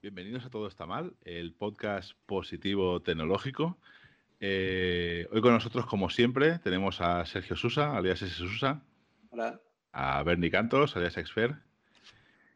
[0.00, 3.78] Bienvenidos a Todo está mal, el podcast positivo tecnológico.
[4.40, 8.34] Eh, hoy con nosotros, como siempre, tenemos a Sergio Susa, alias S.
[8.34, 8.82] Susa.
[9.30, 9.60] Hola.
[9.92, 11.56] A Bernie Cantos, alias Expert.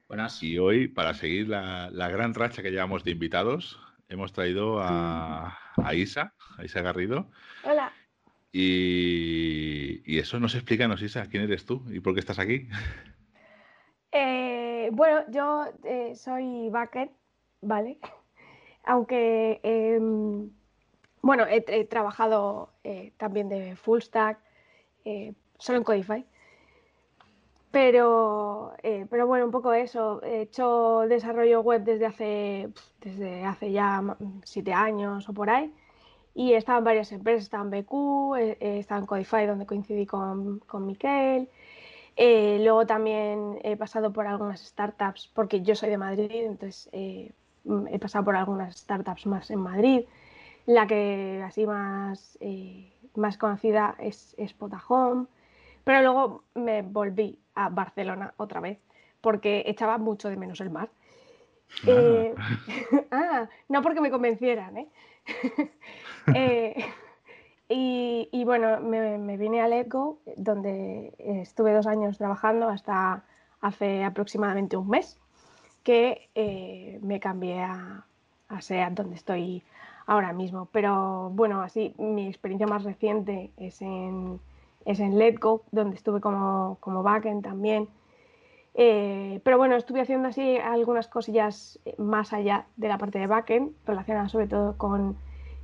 [0.09, 0.43] Buenas.
[0.43, 3.81] Y hoy, para seguir la, gran racha que llevamos de invitados,
[4.13, 5.59] hemos traído a,
[5.95, 7.27] Isa, a Isa Garrido.
[7.65, 7.93] Hola.
[8.53, 12.69] Y, eso nos explícanos, Isa, quién eres tú y por qué estás aquí.
[14.15, 17.11] Eh, bueno, yo eh, soy backer,
[17.63, 17.99] ¿vale?
[18.85, 20.51] Aunque, em,
[21.23, 24.39] bueno, he, trabajado eh, también de full stack,
[25.57, 26.27] solo en Codify.
[27.73, 30.23] Pero, eh, pero bueno, un poco eso.
[30.23, 32.69] He hecho desarrollo web desde hace,
[33.01, 35.73] desde hace ya siete años o por ahí.
[36.35, 39.67] Y he estado en varias empresas, he estado en BQ, he, estado en Codify donde
[39.67, 41.49] coincidí con, con Miquel.
[42.17, 47.33] Eh, luego también he pasado por algunas startups, porque yo soy de Madrid, entonces eh,
[47.91, 50.05] he pasado por algunas startups más en Madrid.
[50.67, 52.39] La que así más,
[53.15, 55.27] más conocida es, es Potahome.
[55.85, 58.79] Pero luego me volví a Barcelona otra vez,
[59.21, 60.91] porque echaba mucho de menos el mar.
[61.85, 61.87] Ah.
[61.87, 62.35] Eh,
[63.11, 64.89] ah, no porque me convencieran, ¿eh?
[66.35, 66.85] eh
[67.75, 73.25] y, bueno, me, vine a Letgo, donde estuve dos años trabajando hasta
[73.63, 75.19] hace aproximadamente un mes,
[75.83, 78.05] que eh, me cambié a,
[78.49, 79.63] a SEAT, donde estoy
[80.07, 80.69] ahora mismo.
[80.71, 84.39] Pero bueno, así mi experiencia más reciente es en
[84.85, 87.89] es en Letgo, donde estuve como, como backend también.
[88.75, 93.73] Eh, pero bueno, estuve haciendo así algunas cosillas más allá de la parte de backend,
[93.85, 95.17] relacionadas sobre todo con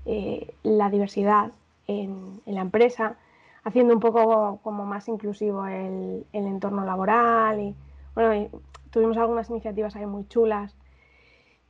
[0.05, 1.53] eh, la diversidad
[1.87, 3.17] en, la empresa,
[3.65, 7.61] haciendo un poco como más inclusivo el, entorno laboral.
[7.61, 7.75] Y
[8.15, 8.49] bueno,
[8.91, 10.77] tuvimos algunas iniciativas ahí muy chulas.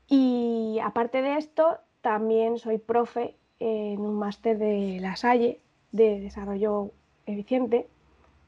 [0.08, 5.60] Y aparte de esto, también soy profe en un máster de La Salle
[5.92, 6.92] de desarrollo
[7.28, 7.86] eficiente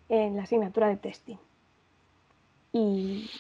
[0.08, 1.36] en la asignatura de testing.
[2.72, 3.30] Y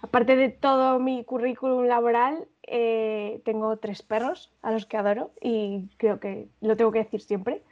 [0.00, 5.88] aparte de todo mi currículum laboral, eh, tengo tres perros a los que adoro y
[5.96, 7.62] creo que lo tengo que decir siempre.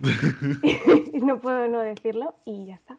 [1.14, 2.98] no puedo no decirlo y ya está.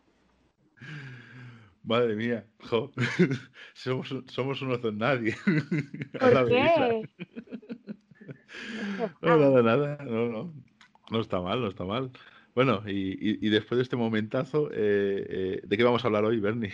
[1.84, 2.46] Madre mía,
[3.74, 5.36] somos, somos unos de nadie.
[6.20, 7.08] ¿Por qué?
[9.22, 10.54] No, nada, nada, no, no.
[11.10, 12.12] No está mal, no está mal.
[12.58, 16.72] Bueno, y, después de este momentazo, eh, eh, ¿de qué vamos a hablar hoy, Bernie?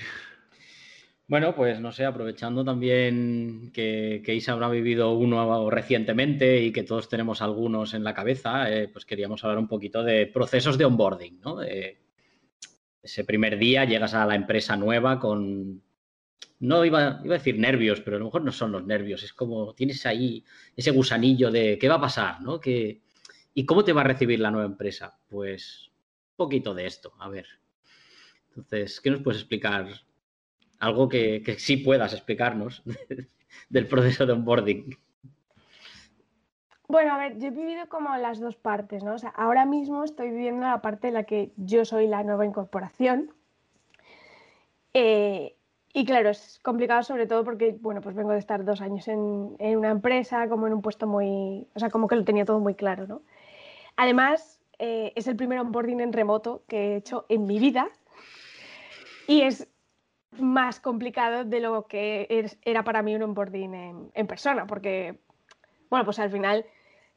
[1.28, 7.10] Bueno, pues no sé, aprovechando también que, Isa habrá vivido uno recientemente y que todos
[7.10, 11.42] tenemos algunos en la cabeza, eh, pues queríamos hablar un poquito de procesos de onboarding,
[11.42, 11.62] ¿no?
[11.62, 15.82] ese primer día llegas a la empresa nueva con,
[16.62, 19.34] no iba, iba, a decir nervios, pero a lo mejor no son los nervios, es
[19.34, 20.46] como tienes ahí
[20.78, 22.62] ese gusanillo de qué va a pasar, ¿no?
[22.62, 23.03] Que,
[23.54, 25.18] ¿Y cómo te va a recibir la nueva empresa?
[25.30, 25.92] Pues
[26.32, 27.46] un poquito de esto, a ver.
[28.50, 29.88] Entonces, ¿qué nos puedes explicar?
[30.80, 32.84] Algo que, sí puedas explicarnos
[33.70, 34.98] del proceso de onboarding.
[36.88, 39.14] Bueno, a ver, yo he vivido como las dos partes, ¿no?
[39.14, 42.46] O sea, ahora mismo estoy viviendo la parte en la que yo soy la nueva
[42.46, 43.34] incorporación.
[44.94, 45.56] Eh,
[45.94, 49.56] y claro, es complicado sobre todo porque, bueno, pues vengo de estar dos años en,
[49.60, 52.60] en, una empresa, como en un puesto muy, o sea, como que lo tenía todo
[52.60, 53.22] muy claro, ¿no?
[53.96, 57.90] Además, eh, es el primer onboarding en remoto que he hecho en mi vida
[59.28, 59.68] y es
[60.40, 65.20] más complicado de lo que era para mí un onboarding en, persona, porque,
[65.90, 66.66] bueno, pues al final,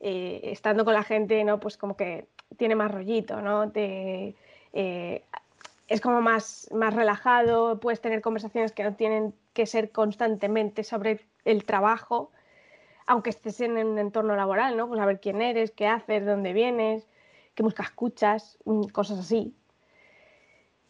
[0.01, 1.59] eh, estando con la gente, ¿no?
[1.59, 2.29] Pues como que
[2.59, 3.73] tiene más rollito, ¿no?
[3.75, 4.35] Eh,
[5.89, 11.21] es como más, más relajado, puedes tener conversaciones que no tienen que ser constantemente sobre
[11.45, 12.31] el trabajo,
[13.07, 14.89] aunque estés en un entorno laboral, ¿no?
[14.89, 17.07] Pues a ver quién eres, qué haces, dónde vienes,
[17.55, 19.55] qué música escuchas, mm, cosas así.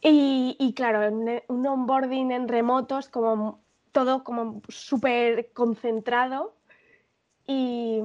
[0.08, 1.12] Y, claro,
[1.48, 6.54] un onboarding en remoto es como todo como súper concentrado
[7.46, 8.02] y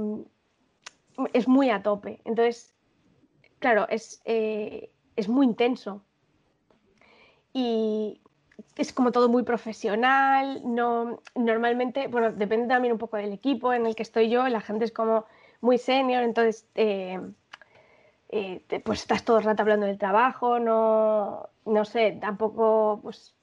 [1.34, 2.22] es muy a tope.
[2.26, 2.74] Entonces,
[3.60, 6.04] claro, es, eh, es muy intenso.
[7.54, 8.21] Y,
[8.76, 13.86] es como todo muy profesional, no, normalmente, bueno, depende también un poco del equipo en
[13.86, 15.26] el que estoy yo, la gente es como
[15.62, 17.20] muy senior, entonces eh,
[18.30, 23.36] eh, pues estás todo el rato hablando del trabajo, no, no sé, tampoco, pues,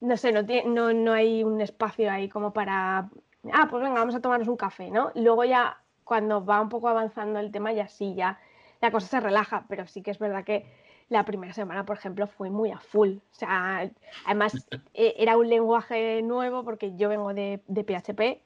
[0.00, 3.10] no sé, no, no, no hay un espacio ahí como para,
[3.52, 5.12] ah, pues venga, vamos a tomarnos un café, ¿no?
[5.14, 8.40] Luego ya cuando va un poco avanzando el tema ya sí, ya
[8.80, 10.66] la cosa se relaja, pero sí que es verdad que
[11.12, 13.16] la primera semana, por ejemplo, fue muy a full.
[13.16, 13.90] O sea,
[14.26, 18.42] además e, era un lenguaje nuevo porque yo vengo de, de PHP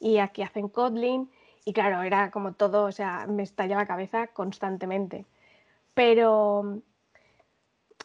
[0.00, 1.30] y aquí hacen Kotlin
[1.64, 5.26] y claro, era como todo, o sea, me estalla la cabeza constantemente.
[5.94, 6.82] Pero,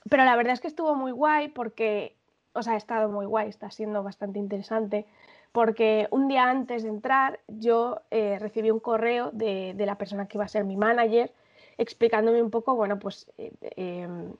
[0.09, 2.15] pero la verdad es que estuvo muy guay porque,
[2.53, 5.05] o sea, ha estado muy guay, está siendo bastante interesante
[5.51, 10.37] porque un día antes de entrar yo eh, recibí un correo de, la persona que
[10.37, 11.33] iba a ser mi manager
[11.77, 14.33] explicándome un poco, bueno, pues eh, em,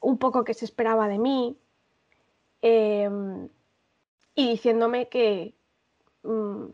[0.00, 1.56] un poco qué se esperaba de mí
[2.62, 3.48] em,
[4.34, 5.54] y diciéndome que,
[6.22, 6.64] mm,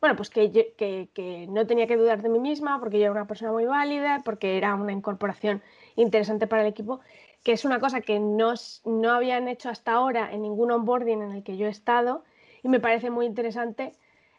[0.00, 3.52] bueno, pues que, no tenía que dudar de mí misma porque yo era una persona
[3.52, 5.62] muy válida, porque era una incorporación
[5.96, 7.00] interesante para el equipo,
[7.42, 8.54] que es una cosa que no,
[8.84, 12.24] no habían hecho hasta ahora en ningún onboarding en el que yo he estado
[12.62, 13.92] y me parece muy interesante,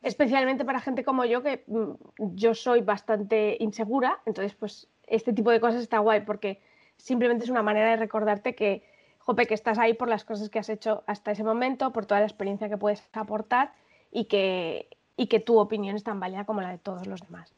[0.05, 1.93] especialmente para gente como yo, que mm,
[2.35, 6.61] yo soy bastante insegura, entonces pues este tipo de cosas está guay porque
[6.95, 8.83] simplemente es una manera de recordarte que,
[9.17, 12.19] jope, que estás ahí por las cosas que has hecho hasta ese momento, por toda
[12.19, 13.73] la experiencia que puedes aportar
[14.11, 17.51] y que, y que tu opinión es tan válida como la de todos los demás.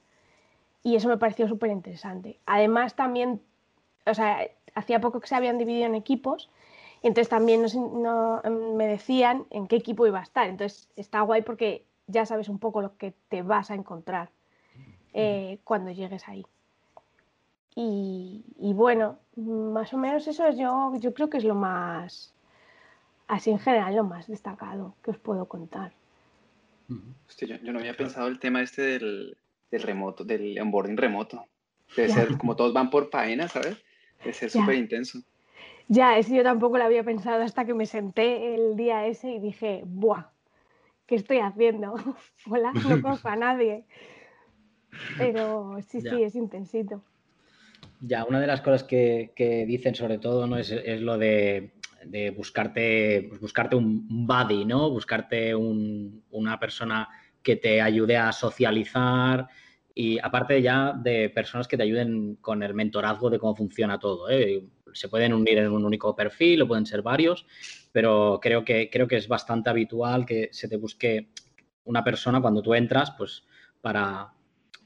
[0.84, 2.40] Y eso me pareció súper interesante.
[2.46, 3.42] Además, también,
[4.06, 4.40] o sea,
[4.74, 6.50] hacía poco que se habían dividido en equipos,
[7.04, 7.66] entonces también
[8.76, 10.48] me decían en qué equipo iba a estar.
[10.48, 14.30] Entonces está guay porque ya sabes un poco lo que te vas a encontrar
[15.14, 16.46] eh, cuando llegues ahí.
[17.76, 22.34] Y, y, bueno, más o menos eso es yo, yo creo que es lo más,
[23.28, 25.92] así en general, lo más destacado que os puedo contar
[27.46, 29.38] yo, no había pensado el tema este del,
[29.72, 31.46] del remoto, del onboarding remoto.
[31.96, 33.78] Debe ser, como todos van por página, ¿sabes?
[34.20, 35.20] Debe ser súper intenso.
[35.88, 39.40] Ya, eso yo tampoco lo había pensado hasta que me senté el día ese y
[39.40, 40.26] dije, ¡buah!
[41.08, 41.96] ¿Qué estoy haciendo?
[42.50, 43.86] Hola, no conozco a nadie.
[45.18, 47.04] Pero sí, sí, es intensito.
[48.02, 50.58] Ya, una de las cosas que, que dicen sobre todo ¿no?
[50.58, 51.72] es, es lo de
[52.06, 54.90] de buscarte, pues buscarte un buddy, ¿no?
[54.90, 57.08] Buscarte una persona
[57.42, 59.48] que te ayude a socializar
[59.94, 64.30] y aparte ya de personas que te ayuden con el mentorazgo de cómo funciona todo.
[64.30, 64.64] ¿eh?
[64.94, 67.46] Se pueden unir en un único perfil o pueden ser varios,
[67.92, 71.30] pero creo que, creo que es bastante habitual que se te busque
[71.86, 73.44] una persona cuando tú entras, pues
[73.82, 74.34] para,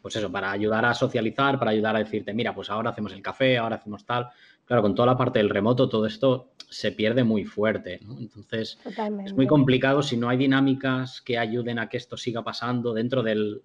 [0.02, 3.22] pues eso, para ayudar a socializar, para ayudar a decirte, mira, pues ahora hacemos el
[3.22, 4.30] café, ahora hacemos tal.
[4.66, 8.00] Claro, con toda la parte del remoto, todo esto se pierde muy fuerte.
[8.04, 8.18] ¿no?
[8.18, 8.80] Entonces,
[9.26, 13.22] es muy complicado si no hay dinámicas que ayuden a que esto siga pasando dentro
[13.22, 13.62] del,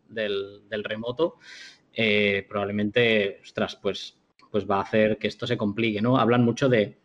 [0.70, 1.36] remoto.
[1.92, 4.18] Eh, probablemente, ostras, pues,
[4.50, 6.18] pues va a hacer que esto se complique, ¿no?
[6.18, 6.98] Hablan mucho de,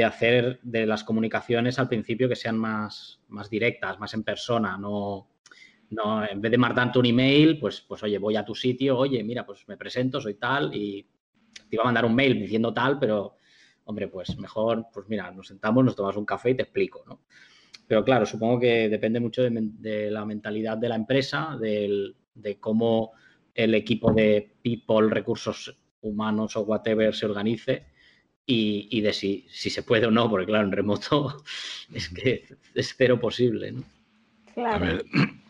[0.00, 5.28] hacer de las comunicaciones al principio que sean más, más directas, más en persona, no,
[5.90, 9.22] no, en vez de mandarte un email, pues, pues oye, voy a tu sitio, oye,
[9.22, 11.06] mira, pues me presento, soy tal y
[11.68, 13.36] te iba a mandar un mail diciendo tal, pero
[13.84, 17.20] hombre, pues mejor, pues mira, nos sentamos, nos tomamos un café y te explico, ¿no?
[17.86, 23.12] Pero claro, supongo que depende mucho de, la mentalidad de la empresa, de cómo
[23.54, 27.91] el equipo de people, recursos humanos o whatever se organice
[28.44, 31.42] y, de si, si, se puede o no, porque claro, en remoto
[31.94, 32.44] es que
[32.74, 33.84] es cero posible, ¿no?
[34.54, 35.02] Claro.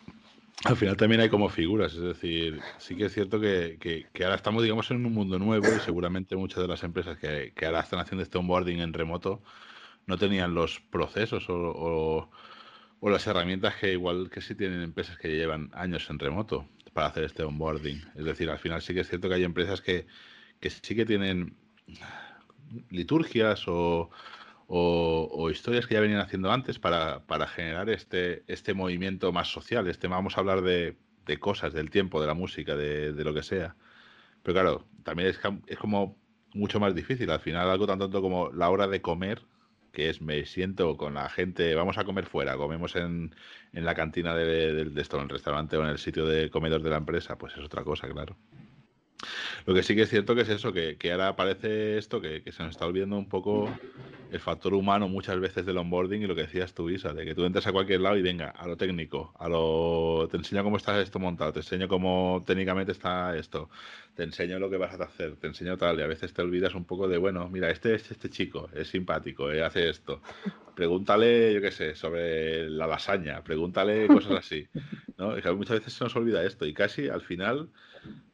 [0.64, 4.62] Al final también hay como figuras, es decir, sí que es cierto que, ahora estamos,
[4.62, 8.22] digamos, en un mundo nuevo y seguramente muchas de las empresas que, ahora están haciendo
[8.22, 9.42] este onboarding en remoto
[10.06, 12.30] no tenían los procesos o,
[13.02, 17.24] las herramientas que igual que sí tienen empresas que llevan años en remoto para hacer
[17.24, 18.00] este onboarding.
[18.14, 20.06] Es decir, al final sí que es cierto que hay empresas que,
[20.60, 21.56] que sí que tienen
[22.90, 24.10] liturgias o,
[24.68, 27.22] o, historias que ya venían haciendo antes para,
[27.54, 29.86] generar este, este movimiento más social.
[29.88, 30.96] Este, vamos a hablar de,
[31.40, 33.76] cosas, del tiempo, de la música, de, lo que sea.
[34.42, 36.16] Pero claro, también es, es, como
[36.54, 37.30] mucho más difícil.
[37.30, 39.42] Al final, algo tan tonto como la hora de comer,
[39.92, 43.34] que es me siento con la gente, vamos a comer fuera, comemos en,
[43.72, 46.82] en la cantina de, de, esto, en el restaurante o en el sitio de comedor
[46.82, 48.36] de la empresa, pues es otra cosa, claro.
[49.66, 52.62] Lo que sí que es cierto que es eso, que, ahora parece esto, que, se
[52.62, 53.68] nos está olvidando un poco
[54.30, 57.34] el factor humano muchas veces del onboarding y lo que decías tú, Isa, de que
[57.34, 60.78] tú entres a cualquier lado y venga, a lo técnico, a lo te enseño cómo
[60.78, 63.68] está esto montado, te enseño cómo técnicamente está esto,
[64.14, 66.74] te enseño lo que vas a hacer, te enseño tal, y a veces te olvidas
[66.74, 70.22] un poco de, bueno, mira, este es este chico, es simpático, eh, hace esto.
[70.74, 74.66] Pregúntale, yo qué sé, sobre la lasaña, pregúntale cosas así.
[75.18, 77.68] muchas veces se nos olvida esto y casi al final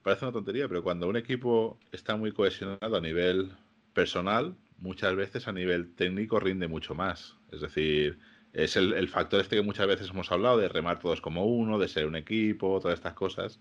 [0.09, 3.53] parece una tontería, pero cuando un equipo está muy cohesionado a nivel
[3.93, 7.37] personal, muchas veces a nivel técnico rinde mucho más.
[7.53, 8.19] Es decir,
[8.55, 11.88] es el, factor este que muchas veces hemos hablado de remar todos como uno, de
[11.88, 13.61] ser un equipo, todas estas cosas.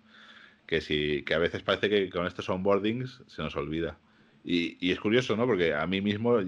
[0.67, 3.97] que, si, que a veces parece que con estos onboardings se nos olvida.
[4.45, 5.45] Y, y es curioso, ¿no?
[5.45, 6.39] Porque a mí mismo,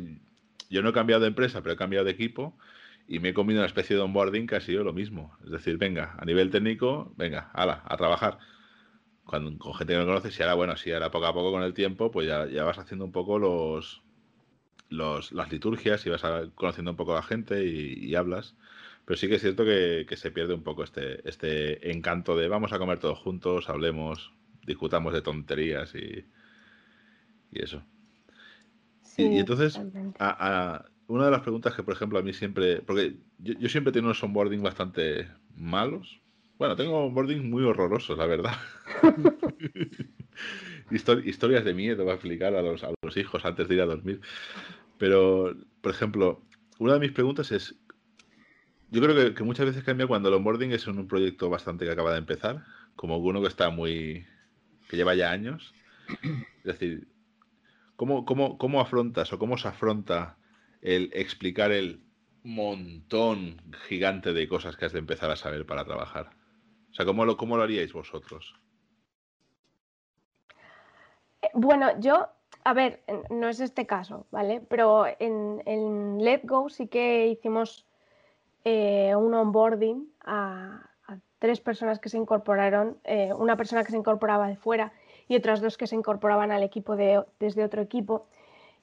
[0.69, 2.57] yo no he cambiado de empresa, pero he cambiado de equipo
[3.05, 5.35] y me he comido una especie de onboarding que ha sido lo mismo.
[5.43, 8.39] Es decir, venga, a nivel técnico, venga, ala, a trabajar.
[9.29, 11.61] Cuando, con gente que no conoces, y ahora, bueno, si ahora poco a poco con
[11.61, 14.01] el tiempo, pues ya, ya vas haciendo un poco los,
[14.89, 16.23] los, las liturgias y vas
[16.55, 18.55] conociendo un poco a la gente y, hablas.
[19.05, 22.47] Pero sí que es cierto que, que, se pierde un poco este, este encanto de
[22.47, 24.33] vamos a comer todos juntos, hablemos,
[24.65, 26.25] discutamos de tonterías y,
[27.51, 27.83] y eso.
[29.17, 29.79] y, entonces,
[30.19, 32.81] a, una de las preguntas que, por ejemplo, a mí siempre.
[32.81, 36.19] Porque yo, siempre tengo unos onboarding bastante malos.
[36.59, 38.51] Bueno, tengo onboarding muy horrorosos, la verdad.
[40.91, 43.85] historias de miedo va a explicar a los, a los hijos antes de ir a
[43.85, 44.19] dormir.
[44.97, 46.43] Pero, por ejemplo,
[46.77, 47.75] una de mis preguntas es.
[48.91, 52.11] Yo creo que, muchas veces cambia cuando el onboarding es un proyecto bastante que acaba
[52.11, 52.65] de empezar,
[52.97, 54.25] como uno que está muy.
[54.89, 55.73] que lleva ya años.
[56.57, 57.07] Es decir,
[57.95, 60.35] ¿cómo, cómo, cómo afrontas o cómo se afronta
[60.81, 62.01] el explicar el
[62.43, 66.37] montón gigante de cosas que has de empezar a saber para trabajar?
[66.91, 68.55] O sea, ¿cómo lo, cómo lo haríais vosotros?
[71.41, 72.27] Eh, bueno, yo,
[72.63, 74.61] a ver, no es este caso, ¿vale?
[74.69, 77.85] Pero en, en Let Go sí que hicimos
[78.63, 80.85] eh, un onboarding a,
[81.39, 84.91] tres personas que se incorporaron, eh, una persona que se incorporaba de fuera
[85.29, 88.27] y otras dos que se incorporaban al equipo de, desde otro equipo.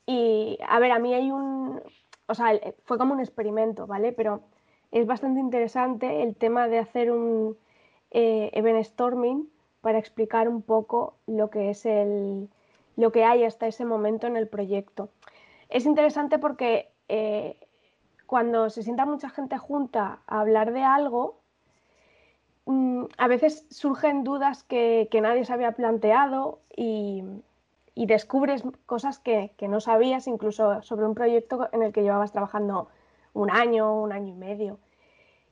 [0.06, 1.82] Y a ver, a mí hay un,
[2.26, 4.12] o sea, fue como un experimento, ¿vale?
[4.12, 4.40] Pero
[4.90, 7.58] es bastante interesante el tema de hacer un
[8.18, 9.49] eh, storming
[9.82, 12.49] para explicar un poco lo que es el,
[12.96, 15.11] lo que hay hasta ese momento en el proyecto.
[15.68, 17.56] Es interesante porque eh,
[18.25, 21.40] cuando se sienta mucha gente junta a hablar de algo,
[22.64, 27.23] mm, a veces surgen dudas que, nadie se había planteado y
[27.94, 32.88] descubres cosas que, no sabías, incluso sobre un proyecto en el que llevabas trabajando
[33.35, 34.78] un año, un año y medio.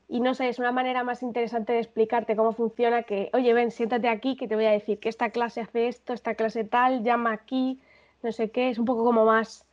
[0.08, 3.70] Y no sé, es una manera más interesante de explicarte cómo funciona que, oye, ven,
[3.70, 7.02] siéntate aquí que te voy a decir que esta clase hace esto, esta clase tal,
[7.02, 7.80] llama aquí,
[8.23, 9.66] no sé qué, es un poco como más,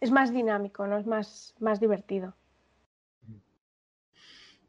[0.00, 0.98] es más dinámico, ¿no?
[0.98, 2.34] Es más, más divertido.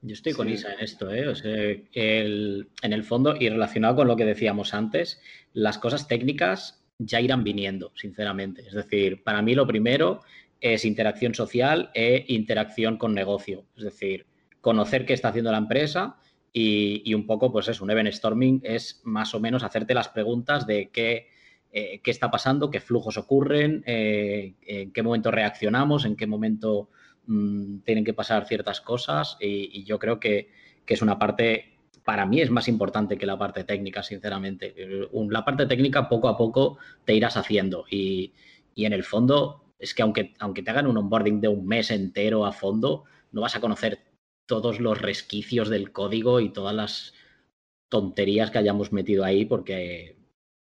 [0.01, 1.27] Yo estoy con Isa en esto, ¿eh?
[1.27, 5.22] O sea, en el fondo, y relacionado con lo que decíamos antes,
[5.53, 8.62] las cosas técnicas ya irán viniendo, sinceramente.
[8.65, 10.22] Es decir, para mí lo primero
[10.62, 13.65] es interacción social e interacción con negocio.
[13.75, 14.25] Es decir,
[14.62, 16.18] conocer qué está haciendo la empresa
[16.51, 20.66] y, un poco, pues es un event storming, es más o menos hacerte las preguntas
[20.66, 21.28] de qué,
[21.72, 26.89] eh, qué está pasando, qué flujos ocurren, eh, en qué momento reaccionamos, en qué momento
[27.28, 29.38] mm, tienen que pasar ciertas cosas.
[29.39, 30.50] Y, yo creo que,
[30.86, 34.74] que es una parte para mí es más importante que la parte técnica, sinceramente.
[35.30, 38.34] La parte técnica poco a poco te irás haciendo y,
[38.75, 42.48] en el fondo es que aunque, aunque te hagan un onboarding de un mes entero
[42.48, 44.09] a fondo, no vas a conocer
[44.50, 47.13] todos los resquicios del código y todas las
[47.88, 50.18] tonterías que hayamos metido ahí porque,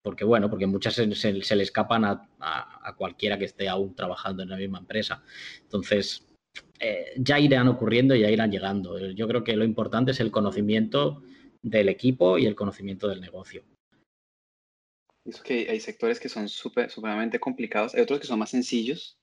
[0.03, 4.57] porque bueno, porque muchas se, le escapan a, cualquiera que esté aún trabajando en la
[4.57, 5.25] misma empresa.
[5.63, 6.25] Entonces,
[6.79, 9.11] eh, ya irán ocurriendo y ya irán llegando.
[9.11, 11.25] Yo creo que lo importante es el conocimiento
[11.61, 13.65] del equipo y el conocimiento del negocio.
[15.25, 19.19] Es que hay sectores que son súper, supremamente complicados, hay otros que son más sencillos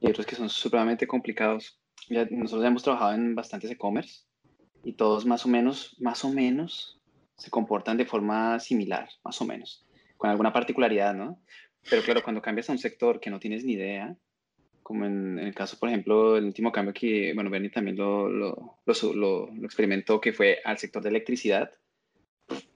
[0.00, 1.78] y otros que son supremamente complicados.
[2.08, 4.24] Ya, nosotros ya hemos trabajado en bastantes e-commerce
[4.84, 7.00] y todos más o menos, más o menos
[7.36, 9.84] se comportan de forma similar, más o menos,
[10.16, 11.40] con alguna particularidad, ¿no?
[11.88, 14.16] Pero claro, cuando cambias a un sector que no tienes ni idea,
[14.82, 18.78] como en, el caso, por ejemplo, el último cambio que, bueno, Bernie también lo, lo,
[19.14, 21.72] lo, experimentó, que fue al sector de electricidad.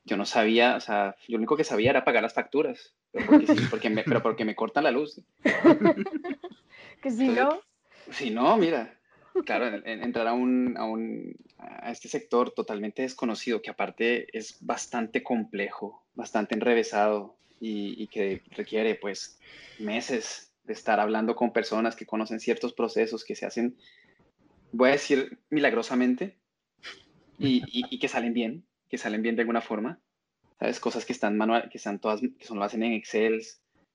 [0.04, 3.26] Yo no sabía, o sea, yo lo único que sabía era pagar las facturas, pero
[3.26, 5.20] porque, porque me, pero porque me cortan la luz.
[7.02, 7.60] que si no...
[8.10, 8.99] Si no, mira,
[9.44, 15.22] claro, entrar a, un, a, un, a este sector totalmente desconocido, que aparte es bastante
[15.22, 19.38] complejo, bastante enrevesado y, y que requiere pues
[19.78, 23.76] meses de estar hablando con personas que conocen ciertos procesos que se hacen,
[24.72, 26.40] voy a decir milagrosamente,
[27.40, 29.99] y, que salen bien, que salen bien de alguna forma,
[30.58, 30.80] ¿sabes?
[30.80, 33.42] Cosas que están manual, que están todas, que son, lo hacen en Excel,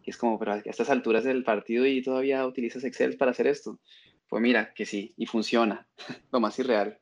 [0.03, 3.47] que es como, pero a estas alturas del partido y todavía utilizas Excel para hacer
[3.47, 3.79] esto.
[4.27, 5.87] Pues mira, que sí, y funciona,
[6.31, 6.99] lo más irreal,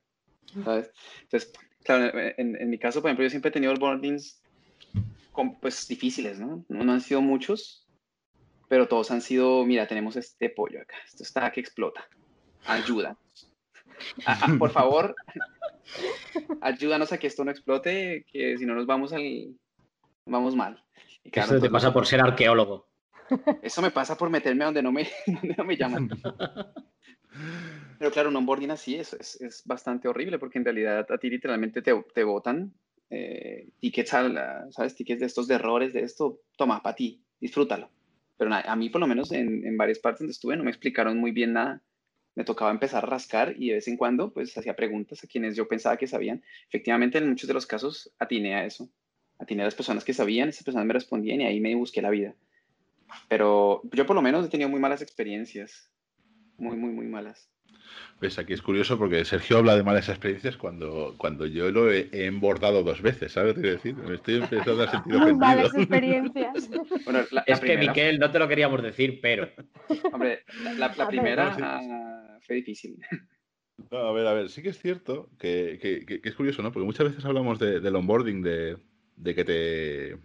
[0.64, 0.92] ¿sabes?
[1.22, 1.54] Entonces,
[1.84, 4.42] claro, en, en, mi caso, por ejemplo, yo siempre he tenido boardings
[5.62, 6.64] pues difíciles, ¿no?
[6.70, 7.88] No han sido muchos,
[8.68, 12.08] pero todos han sido, mira, tenemos este pollo acá, esto está que explota,
[12.66, 13.18] ayuda.
[14.26, 15.16] Ah, ah, por favor,
[16.62, 19.56] ayúdanos a que esto no explote, que si no nos vamos al,
[20.26, 20.84] vamos mal.
[21.24, 22.90] Eso te pasa por ser arqueólogo.
[23.62, 26.10] Eso me pasa por meterme donde no me, donde no me llaman.
[27.98, 31.30] Pero claro, un onboarding así es, es, es, bastante horrible porque en realidad a ti
[31.30, 32.74] literalmente te, te botan
[33.10, 34.96] eh, tickets, ¿sabes?
[34.96, 37.90] Tickets de estos de errores, de esto, toma, para ti, disfrútalo.
[38.38, 41.20] Pero a mí por lo menos en, en, varias partes donde estuve no me explicaron
[41.20, 41.82] muy bien nada.
[42.36, 45.56] Me tocaba empezar a rascar y de vez en cuando pues hacía preguntas a quienes
[45.56, 46.44] yo pensaba que sabían.
[46.68, 48.90] Efectivamente, en muchos de los casos atiné a eso.
[49.38, 52.10] Atiné a las personas que sabían, esas personas me respondían y ahí me busqué la
[52.10, 52.34] vida.
[53.30, 55.93] Pero yo por lo menos he tenido muy malas experiencias.
[56.58, 57.50] Muy, muy, muy malas.
[58.20, 62.08] Pues aquí es curioso porque Sergio habla de malas experiencias cuando, cuando yo lo he,
[62.26, 63.56] embordado dos veces, ¿sabes?
[63.56, 65.38] Quiero decir, me estoy empezando a sentir ofendido.
[65.38, 66.70] Malas experiencias.
[67.06, 69.50] Bueno, la, es que, Miquel, no te lo queríamos decir, pero...
[70.12, 70.44] Hombre,
[70.78, 72.98] la, primera ah, fue difícil.
[73.92, 76.72] No, a ver, a ver, sí que es cierto que, que, que es curioso, ¿no?
[76.72, 78.78] Porque muchas veces hablamos de, del onboarding, de,
[79.18, 80.18] de que te...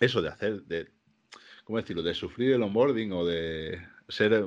[0.00, 0.88] Eso, de hacer, de...
[1.64, 2.02] ¿Cómo decirlo?
[2.02, 4.46] De sufrir el onboarding o de ser,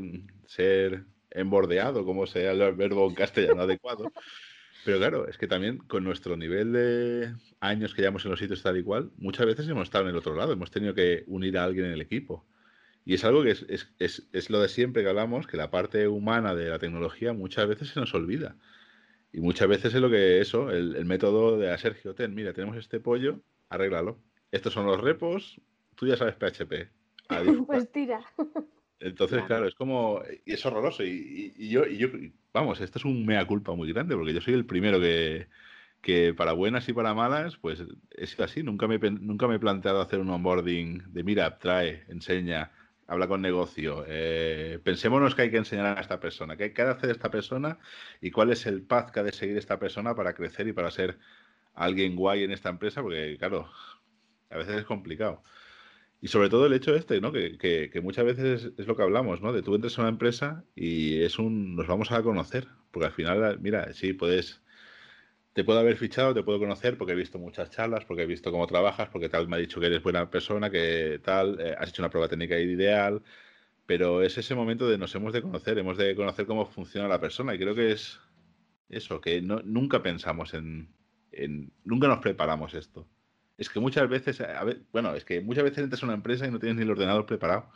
[0.49, 4.11] ser embordeado, como sea el verbo en castellano adecuado.
[4.83, 8.63] Pero claro, es que también con nuestro nivel de años que llevamos en los sitios
[8.63, 11.57] tal y cual, muchas veces hemos estado en el otro lado, hemos tenido que unir
[11.57, 12.45] a alguien en el equipo.
[13.05, 15.69] Y es algo que es, es, es, es lo de siempre que hablamos, que la
[15.69, 18.55] parte humana de la tecnología muchas veces se nos olvida.
[19.31, 22.53] Y muchas veces es lo que eso, el, el método de a Sergio, ten, mira,
[22.53, 24.17] tenemos este pollo, arréglalo.
[24.51, 25.61] Estos son los repos,
[25.93, 26.89] tú ya sabes PHP.
[27.67, 28.25] Pues tira.
[28.99, 29.67] Entonces, claro.
[29.67, 30.21] es como.
[30.45, 31.03] Y es horroroso.
[31.03, 32.09] Y, yo, y yo,
[32.53, 35.47] vamos, esto es un mea culpa muy grande, porque yo soy el primero que,
[36.01, 38.63] que para buenas y para malas, pues es así.
[38.63, 42.71] Nunca me, nunca me he planteado hacer un onboarding de mira, trae, enseña,
[43.07, 44.03] habla con negocio.
[44.07, 47.79] Eh, pensémonos que hay que enseñar a esta persona, qué hay que hacer esta persona
[48.21, 50.91] y cuál es el path que ha de seguir esta persona para crecer y para
[50.91, 51.17] ser
[51.73, 53.69] alguien guay en esta empresa, porque, claro,
[54.49, 55.43] a veces es complicado.
[56.21, 57.31] Y sobre todo el hecho este, ¿no?
[57.31, 59.53] Que, que, muchas veces es, lo que hablamos, ¿no?
[59.53, 63.13] De tú entres a una empresa y es un, nos vamos a conocer, porque al
[63.13, 64.61] final, mira, sí, puedes,
[65.53, 68.51] te puedo haber fichado, te puedo conocer porque he visto muchas charlas, porque he visto
[68.51, 71.89] cómo trabajas, porque tal me ha dicho que eres buena persona, que tal, eh, has
[71.89, 73.21] hecho una prueba técnica ideal,
[73.85, 77.21] pero es ese momento de nos hemos de conocer, hemos de conocer cómo funciona la
[77.21, 78.19] persona y creo que es
[78.89, 80.89] eso, que no, nunca pensamos en,
[81.31, 83.07] en, nunca nos preparamos esto.
[83.59, 84.41] Es que muchas veces,
[84.93, 87.25] bueno, es que muchas veces entras a una empresa y no tienes ni el ordenador
[87.25, 87.69] preparado.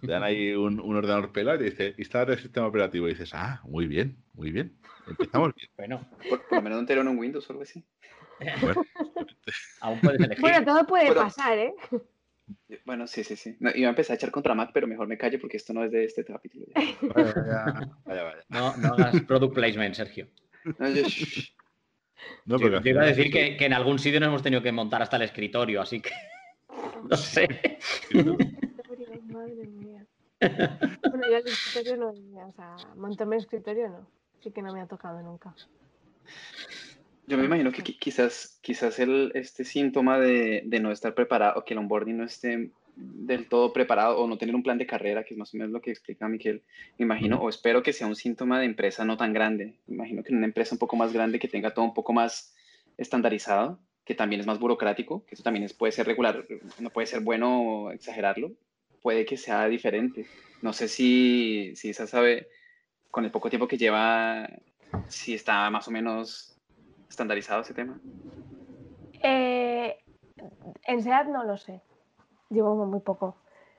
[0.00, 3.06] Te dan ahí un, ordenador pelado y te dice, instalar el sistema operativo.
[3.06, 4.74] Y dices, ah, muy bien, muy bien.
[5.06, 5.68] Empezamos bien.
[5.76, 7.84] Bueno, por, lo menos no te en un Windows o algo así.
[8.62, 8.82] Bueno,
[9.82, 10.40] Aún puedes elegir.
[10.40, 11.74] Bueno, todo puede pasar, ¿eh?
[12.86, 13.56] Bueno, sí, sí, sí.
[13.74, 15.92] iba a empezar a echar contra Mac, pero mejor me callo porque esto no es
[15.92, 16.66] de este capítulo.
[17.02, 17.34] Vaya,
[18.06, 18.44] vaya, vaya.
[18.48, 20.28] No, no hagas product placement, Sergio.
[20.78, 21.02] No, yo,
[22.46, 25.02] no, yo, iba a decir que, que, en algún sitio nos hemos tenido que montar
[25.02, 26.10] hasta el escritorio, así que
[27.10, 27.78] no sé.
[29.26, 30.06] Madre mía.
[30.40, 34.06] Bueno, yo el escritorio no, o sea, montarme el escritorio no,
[34.40, 35.54] sí que no me ha tocado nunca.
[37.26, 41.72] Yo me imagino que quizás, quizás el, este síntoma de, de no estar preparado, que
[41.72, 45.34] el onboarding no esté del todo preparado o no tener un plan de carrera, que
[45.34, 46.62] es más o menos lo que explica Miquel,
[46.98, 49.78] me imagino, o espero que sea un síntoma de empresa no tan grande.
[49.86, 52.12] Me imagino que en una empresa un poco más grande, que tenga todo un poco
[52.12, 52.54] más
[52.96, 56.44] estandarizado, que también es más burocrático, que eso también es, puede ser regular,
[56.78, 58.52] no puede ser bueno exagerarlo,
[59.02, 60.26] puede que sea diferente.
[60.62, 62.48] No sé si, si esa sabe,
[63.10, 64.48] con el poco tiempo que lleva,
[65.08, 66.56] si está más o menos
[67.08, 68.00] estandarizado ese tema.
[69.22, 69.96] Eh,
[70.84, 71.80] en SEAT no lo sé
[72.54, 73.36] llevo muy poco.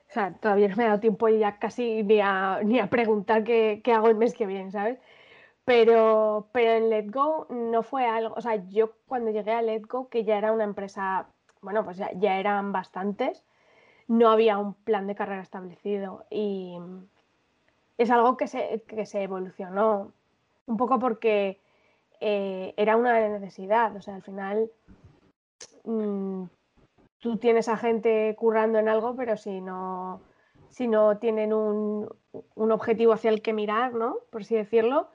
[0.08, 3.44] O sea, todavía no me ha dado tiempo ya casi ni a, ni a preguntar
[3.44, 4.98] qué, qué, hago el mes que viene, ¿sabes?
[5.64, 9.82] Pero, pero en Let Go no fue algo, o sea, yo cuando llegué a Let
[9.88, 11.26] Go, que ya era una empresa,
[11.60, 13.44] bueno, pues ya, ya eran bastantes,
[14.08, 16.78] no había un plan de carrera establecido y
[17.98, 20.12] es algo que se, que se evolucionó
[20.66, 21.60] un poco porque
[22.20, 24.70] eh, era una necesidad, o sea, al final
[25.84, 26.44] mmm,
[27.18, 30.20] tú tienes a gente currando en algo, pero si no,
[30.68, 32.08] si no tienen un,
[32.54, 34.18] objetivo hacia el que mirar, ¿no?
[34.30, 35.08] Por así decirlo,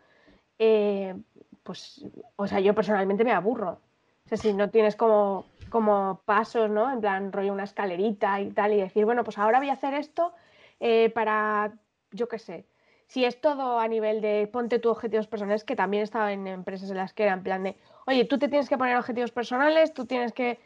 [0.60, 1.16] eh,
[1.64, 3.80] pues, o sea, yo personalmente me aburro.
[4.26, 6.92] O sea, si no tienes como, como pasos, ¿no?
[6.92, 9.94] En plan, rollo una escalerita y tal, y decir, bueno, pues ahora voy a hacer
[9.94, 10.34] esto
[10.80, 11.74] eh, para,
[12.12, 12.66] yo qué sé.
[13.08, 16.90] Si es todo a nivel de ponte tus objetivos personales, que también estaba en empresas
[16.90, 17.76] en las que era en plan de,
[18.08, 20.60] oye, tú te tienes que poner objetivos personales, tú tienes que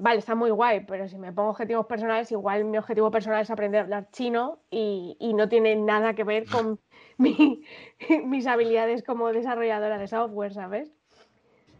[0.00, 3.50] vale, está muy guay, pero si me pongo objetivos personales, igual mi objetivo personal es
[3.50, 6.80] aprender a hablar chino y, no tiene nada que ver con
[7.18, 10.92] mis habilidades como desarrolladora de software, ¿sabes?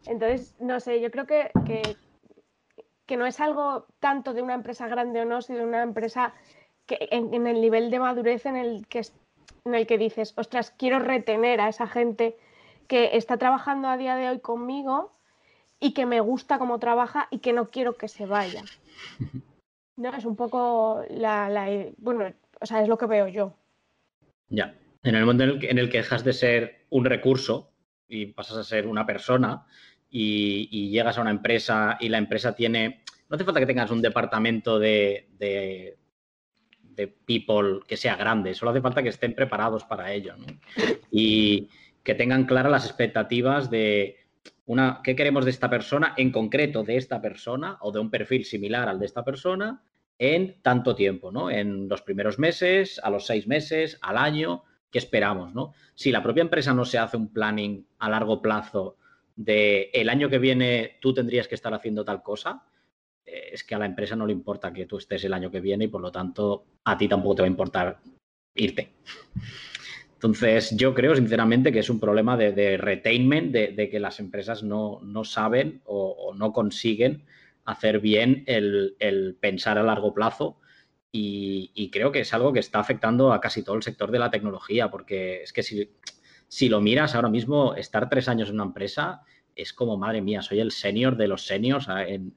[0.07, 1.83] Entonces, no sé, yo creo que, que,
[3.07, 6.33] que no es algo tanto de una empresa grande o no, sino de una empresa
[6.87, 9.03] que en, el nivel de madurez en el que
[9.65, 12.37] en el que dices, ostras, quiero retener a esa gente
[12.89, 15.13] que está trabajando a día de hoy conmigo
[15.81, 18.63] y que me gusta cómo trabaja y que no quiero que se vaya.
[19.97, 23.55] No, es un poco la, bueno, o sea, es lo que veo yo.
[24.49, 24.75] Ya.
[25.03, 27.71] En el momento en el que, dejas de ser un recurso
[28.09, 29.67] y pasas a ser una persona
[30.09, 33.05] y, llegas a una empresa y la empresa tiene.
[33.29, 35.99] No hace falta que tengas un departamento de, de,
[37.27, 40.35] people que sea grande, solo hace falta que estén preparados para ello
[41.11, 41.69] y
[42.03, 44.20] que tengan claras las expectativas de
[44.71, 48.45] una, qué queremos de esta persona, en concreto de esta persona o de un perfil
[48.45, 49.83] similar al de esta persona
[50.17, 51.51] en tanto tiempo, ¿no?
[51.51, 55.75] En los primeros meses, a los seis meses, al año, ¿qué esperamos, no?
[55.97, 58.97] Si la propia empresa no se hace un planning a largo plazo
[59.35, 62.63] de el año que viene tú tendrías que estar haciendo tal cosa,
[63.27, 65.61] eh, es que a la empresa no le importa que tú estés el año que
[65.61, 67.99] viene y por lo tanto a ti tampoco te va a importar
[68.55, 68.93] irte.
[70.21, 75.01] Entonces, yo creo sinceramente que es un problema de, retainment, de, que las empresas no,
[75.25, 77.25] saben o, no consiguen
[77.65, 80.59] hacer bien el, pensar a largo plazo
[81.11, 84.31] y, creo que es algo que está afectando a casi todo el sector de la
[84.31, 85.91] tecnología, porque es que si,
[86.49, 89.23] si lo miras ahora mismo, estar tres años en una empresa
[89.57, 92.35] es como, madre mía, soy el senior de los seniors en...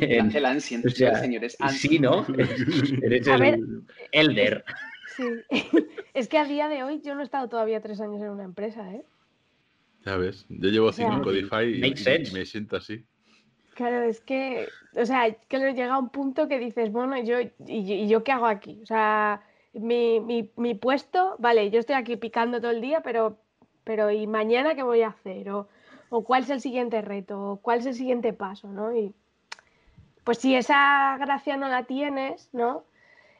[0.00, 2.24] en el ancient, o sea, el Sí, ¿no?
[3.02, 4.64] Eres el elder.
[5.16, 5.24] Sí,
[6.14, 8.44] es que a día de hoy yo no he estado todavía tres años en una
[8.44, 9.04] empresa, ¿eh?
[10.04, 13.04] Ya ves, yo llevo cinco en Codify y, me siento así.
[13.74, 18.06] Claro, es que, o sea, que llega a un punto que dices, bueno, yo, y,
[18.06, 18.78] yo qué hago aquí?
[18.82, 23.38] O sea, mi, mi, puesto, vale, yo estoy aquí picando todo el día, pero,
[23.84, 25.50] pero ¿y mañana qué voy a hacer?
[25.50, 25.68] O,
[26.08, 28.96] o cuál es el siguiente reto, o cuál es el siguiente paso, ¿no?
[28.96, 29.12] Y
[30.24, 32.84] pues si esa gracia no la tienes, ¿no?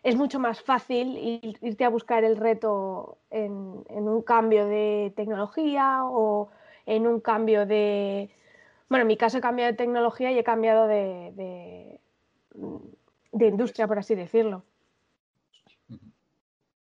[0.06, 1.18] Es mucho más fácil
[1.60, 6.48] irte a buscar el reto en, un cambio de tecnología o
[6.86, 8.30] en un cambio de,
[8.88, 11.98] bueno, en mi caso he cambiado de tecnología y he cambiado de,
[13.32, 14.62] industria, por así decirlo.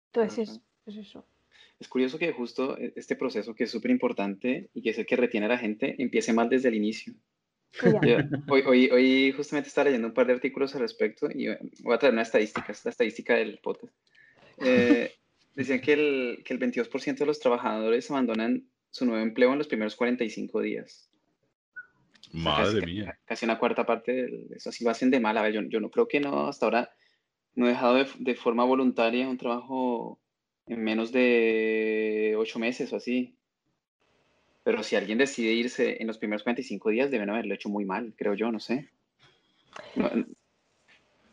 [0.07, 1.23] Entonces, es, eso.
[1.79, 5.05] Es curioso que justo e, este proceso, que es súper importante y que es el
[5.05, 7.13] que retiene a la gente, empiece mal desde el inicio.
[8.47, 11.47] Hoy, hoy, hoy, justamente estaba leyendo un par de artículos al respecto y
[11.81, 13.93] voy a traer una estadística, es la estadística del podcast.
[14.57, 15.13] Eh,
[15.55, 19.67] decían que el, que el 22% de los trabajadores abandonan su nuevo empleo en los
[19.67, 21.09] primeros 45 días.
[22.33, 23.19] Madre mía.
[23.25, 25.49] Casi una cuarta parte de eso así va de mala.
[25.49, 26.91] Yo, yo no creo que no, hasta ahora
[27.55, 30.21] no he dejado de, de, forma voluntaria un trabajo
[30.67, 33.37] en menos de ocho meses o así.
[34.63, 38.13] Pero si alguien decide irse en los primeros 45 días, deben haberlo hecho muy mal,
[38.15, 38.89] creo yo, no sé.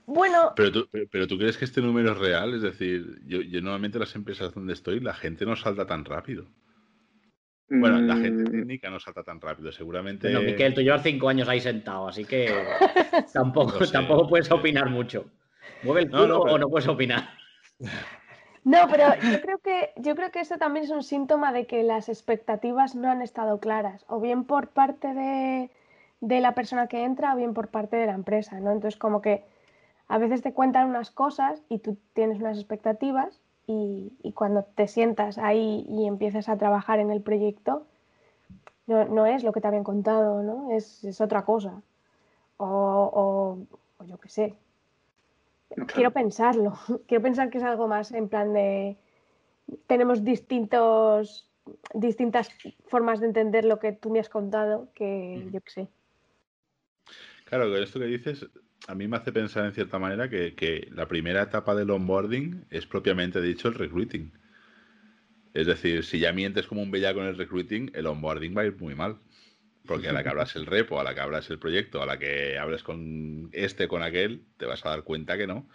[0.07, 0.53] bueno.
[0.57, 2.55] Pero tú, pero, tú crees que este número es real?
[2.55, 6.47] Es decir, yo, yo normalmente las empresas donde estoy, la gente no salta tan rápido.
[7.71, 8.53] Bueno, la gente mm.
[8.53, 10.31] técnica no salta tan rápido, seguramente.
[10.31, 12.51] No, Miquel, tú llevas cinco años ahí sentado, así que
[13.35, 15.31] tampoco, tampoco puedes opinar mucho.
[15.83, 17.29] Mueve el culo o no puedes opinar.
[18.69, 21.83] No, pero yo creo que yo creo que eso también es un síntoma de que
[21.83, 25.71] las expectativas no han estado claras, o bien por parte de,
[26.21, 28.71] de la persona que entra, o bien por parte de la empresa, ¿no?
[28.71, 29.45] Entonces, como que
[30.09, 35.37] a veces te cuentan unas cosas y tú tienes unas expectativas y, cuando te sientas
[35.37, 37.87] ahí y empiezas a trabajar en el proyecto,
[38.87, 40.71] no, es lo que te habían contado, ¿no?
[40.71, 41.83] Es, otra cosa.
[42.57, 43.59] O,
[44.07, 44.55] yo qué sé.
[45.87, 46.79] Quiero pensarlo.
[47.07, 48.97] Quiero pensar que es algo más en plan de.
[49.87, 51.51] Tenemos distintos,
[51.93, 52.51] distintas
[52.87, 55.89] formas de entender lo que tú me has contado que yo qué sé.
[57.45, 58.47] Claro, esto que dices
[58.89, 62.87] a mí me hace pensar en cierta manera que, la primera etapa del onboarding es
[62.87, 64.33] propiamente dicho el recruiting.
[65.53, 68.67] Es decir, si ya mientes como un bellaco en el recruiting, el onboarding va a
[68.67, 69.19] ir muy mal.
[69.89, 72.19] Porque a la que hablas el repo, a la que hablas el proyecto, a la
[72.19, 75.67] que hables con este, con aquel, te vas a dar cuenta que no,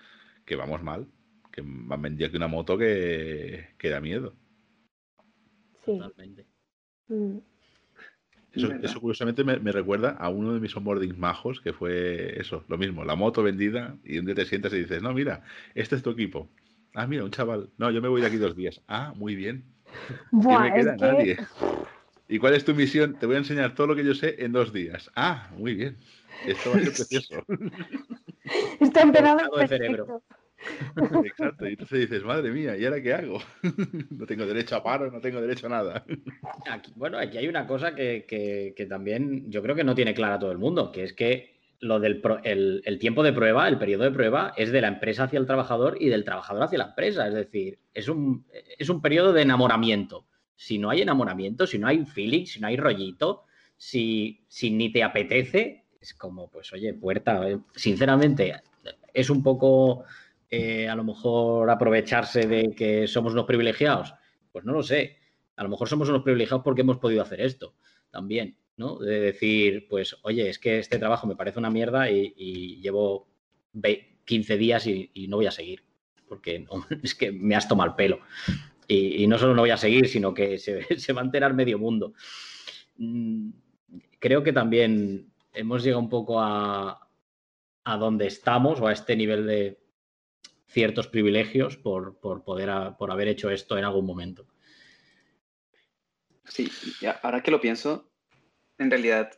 [0.46, 1.08] que vamos mal,
[1.52, 4.36] que van a vendiendo aquí una moto que, da miedo.
[5.84, 5.98] Sí.
[5.98, 6.46] Totalmente.
[7.08, 7.38] Mm.
[8.54, 13.04] Eso, curiosamente me, recuerda a uno de mis onboardings majos, que fue eso, lo mismo,
[13.04, 15.42] la moto vendida, y un día te sientas y dices, no, mira,
[15.74, 16.52] este es tu equipo.
[16.94, 17.72] Ah, mira, un chaval.
[17.80, 18.80] No, yo me voy de aquí dos días.
[18.88, 19.64] Ah, muy bien.
[20.32, 21.38] no me queda nadie.
[22.28, 23.18] ¿Y cuál es tu misión?
[23.20, 25.12] Te voy a enseñar todo lo que yo sé en dos días.
[25.16, 25.98] Ah, muy bien.
[26.46, 27.46] Esto va a ser precioso.
[28.80, 30.24] Está empezando el cerebro.
[31.26, 33.40] Exacto, y entonces dices, madre mía, ¿y ahora qué hago?
[34.12, 36.06] no tengo derecho a paro, no tengo derecho a nada.
[36.96, 40.58] bueno, aquí hay una cosa que, también yo creo que no tiene clara todo el
[40.58, 44.72] mundo, que es que lo del el, tiempo de prueba, el periodo de prueba, es
[44.72, 47.28] de la empresa hacia el trabajador y del trabajador hacia la empresa.
[47.28, 48.46] Es decir, es un,
[48.78, 50.26] es un periodo de enamoramiento.
[50.56, 53.44] Si no hay enamoramiento, si no hay feeling, si no hay rollito,
[53.78, 57.50] si, si ni te apetece, es como, pues oye, puerta.
[57.50, 58.54] Eh, sinceramente,
[59.14, 60.04] es un poco
[60.50, 64.14] eh, a lo mejor aprovecharse de que somos unos privilegiados.
[64.52, 65.18] Pues no lo sé.
[65.56, 67.76] A lo mejor somos unos privilegiados porque hemos podido hacer esto
[68.12, 68.58] también.
[68.78, 68.98] ¿no?
[68.98, 73.28] De decir, pues, oye, es que este trabajo me parece una mierda y, llevo
[74.26, 75.84] 15 días y, no voy a seguir,
[76.28, 76.66] porque
[77.04, 78.20] es que me has tomado el pelo.
[78.94, 82.14] Y, no solo no voy a seguir, sino que se, va a enterar medio mundo.
[82.98, 83.50] Mm,
[84.20, 87.10] creo que también hemos llegado un poco a,
[87.84, 89.80] a donde estamos o a este nivel de
[90.68, 94.48] ciertos privilegios por, poder por haber hecho esto en algún momento.
[96.46, 96.70] Sí,
[97.22, 98.10] ahora que lo pienso,
[98.78, 99.32] en realidad,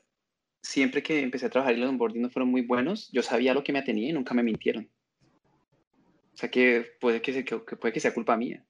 [0.62, 3.64] siempre que empecé a trabajar y los onboarding no fueron muy buenos, yo sabía lo
[3.64, 4.90] que me atenía y nunca me mintieron.
[6.34, 8.66] O sea que puede sea, que puede que sea culpa mía.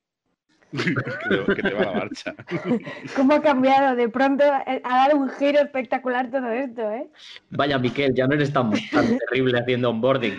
[0.71, 2.35] Creo que te va la marcha.
[3.15, 3.95] ¿Cómo ha cambiado?
[3.95, 7.09] De pronto ha dado un giro espectacular todo esto, ¿eh?
[7.49, 8.71] Vaya, Miquel, ya no eres tan,
[9.29, 10.37] terrible haciendo onboarding.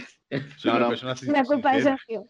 [0.64, 0.90] No, no,
[1.28, 2.28] una culpa de Sergio.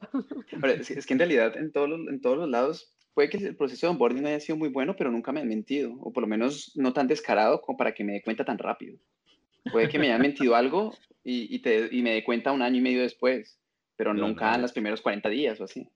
[0.79, 3.93] es que en realidad en todos en todos los lados puede que el proceso de
[3.93, 6.73] onboarding no haya sido muy bueno, pero nunca me han mentido, o por lo menos
[6.75, 8.99] no tan descarado como para que me dé cuenta tan rápido.
[9.73, 12.83] Puede que me hayan mentido algo y, te, y, me dé cuenta un año y
[12.83, 13.59] medio después,
[13.97, 15.89] pero nunca en los primeros 40 días o así.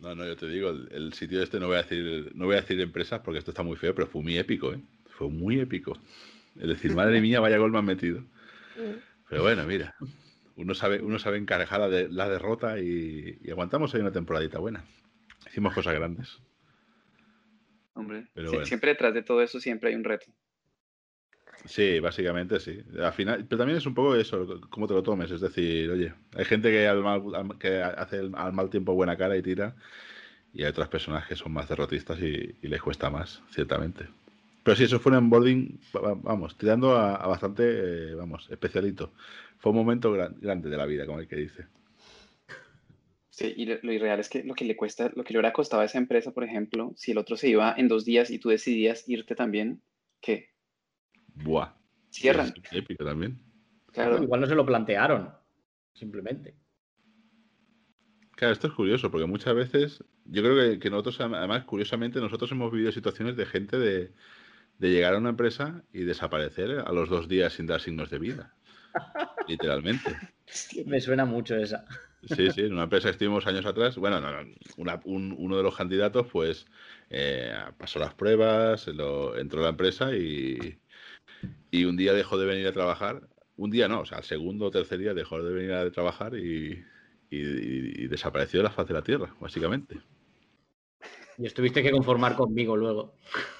[0.00, 2.60] No, no, yo te digo, el, sitio este no voy a decir, no voy a
[2.60, 4.80] decir empresas porque esto está muy feo, pero fue muy épico, ¿eh?
[5.10, 5.98] Fue muy épico.
[6.58, 8.22] Es decir, madre mía, vaya gol me han metido.
[9.28, 9.94] Pero bueno, mira,
[10.56, 14.58] uno sabe, uno sabe encarejar la, de, la derrota y, y aguantamos ahí una temporadita
[14.58, 14.84] buena.
[15.46, 16.38] Hicimos cosas grandes.
[17.94, 18.26] Hombre,
[18.64, 20.26] siempre detrás de todo eso siempre hay un reto.
[21.66, 22.80] Sí, básicamente sí.
[23.00, 25.30] Al final, pero también es un poco eso, cómo te lo tomes.
[25.30, 27.22] Es decir, oye, hay gente que, al mal,
[27.58, 29.74] que hace al mal tiempo buena cara y tira,
[30.52, 34.06] y hay otras personas que son más derrotistas y, les cuesta más, ciertamente.
[34.62, 35.80] Pero sí, eso fue un onboarding,
[36.22, 39.12] vamos, tirando a, bastante, eh, vamos, especialito.
[39.58, 41.66] Fue un momento grande de la vida, como el que dice.
[43.30, 45.82] Sí, y lo, irreal es que lo que le cuesta, lo que le hubiera costado
[45.82, 48.48] a esa empresa, por ejemplo, si el otro se iba en dos días y tú
[48.48, 49.82] decidías irte también,
[50.22, 50.55] ¿qué?
[51.36, 51.72] Buah.
[52.10, 52.52] Cierran.
[52.72, 53.38] épico también.
[53.92, 54.22] Claro.
[54.22, 55.32] Igual no se lo plantearon,
[55.92, 56.54] simplemente.
[58.32, 62.70] Claro, esto es curioso, porque muchas veces, yo creo que, nosotros, además, curiosamente, nosotros hemos
[62.70, 64.12] vivido situaciones de gente de,
[64.78, 68.18] de llegar a una empresa y desaparecer a los dos días sin dar signos de
[68.18, 68.54] vida.
[69.48, 70.16] literalmente.
[70.84, 71.84] Me suena mucho esa.
[72.22, 74.20] Sí, sí, en una empresa que estuvimos años atrás, bueno,
[75.04, 76.66] uno de los candidatos pues
[77.08, 80.78] eh, pasó las pruebas, entró a la empresa y,
[81.70, 84.66] y, un día dejó de venir a trabajar, un día no, o sea, al segundo
[84.66, 86.84] o tercer día dejó de venir a trabajar y,
[87.30, 90.00] y desapareció de la faz de la tierra, básicamente.
[91.38, 93.14] Y estuviste que conformar conmigo luego.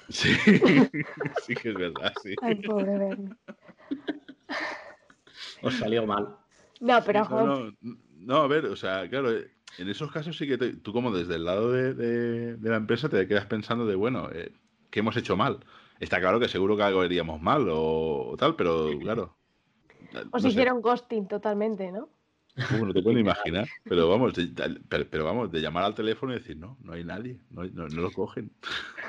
[0.09, 0.33] Sí,
[1.45, 2.33] sí que es verdad, sí.
[2.41, 3.17] Ay, pobre
[5.61, 6.35] Os salió mal.
[6.79, 10.93] No, pero no, no, a ver, o sea, claro, en esos casos sí que tú
[10.93, 14.51] como desde el lado de, la empresa te quedas pensando de, bueno, eh,
[14.89, 15.59] ¿qué hemos hecho mal?
[15.99, 19.35] Está claro que seguro que algo haríamos mal o, tal, pero claro.
[20.31, 22.09] Os hicieron ghosting totalmente, ¿no?
[22.79, 24.47] no te puedo imaginar, pero vamos, de,
[24.89, 28.11] pero, vamos, de llamar al teléfono y decir, no, no hay nadie, no, no, lo
[28.11, 28.51] cogen.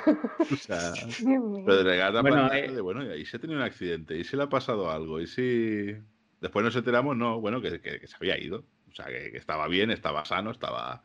[0.52, 0.92] o sea,
[1.64, 2.70] pero de regar la bueno, eh...
[2.70, 5.26] de, bueno, y si ha tenido un accidente, y si le ha pasado algo, y
[5.26, 5.96] si
[6.42, 8.64] después nos enteramos, no, bueno, que se había ido.
[8.90, 11.02] O sea, que, estaba bien, estaba sano, estaba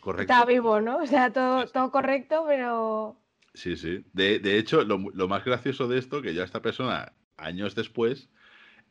[0.00, 0.32] correcto.
[0.32, 0.98] Estaba vivo, ¿no?
[0.98, 3.16] O sea, todo, todo correcto, pero...
[3.54, 4.04] Sí, sí.
[4.12, 8.30] De, hecho, lo, más gracioso de esto, que ya esta persona, años después,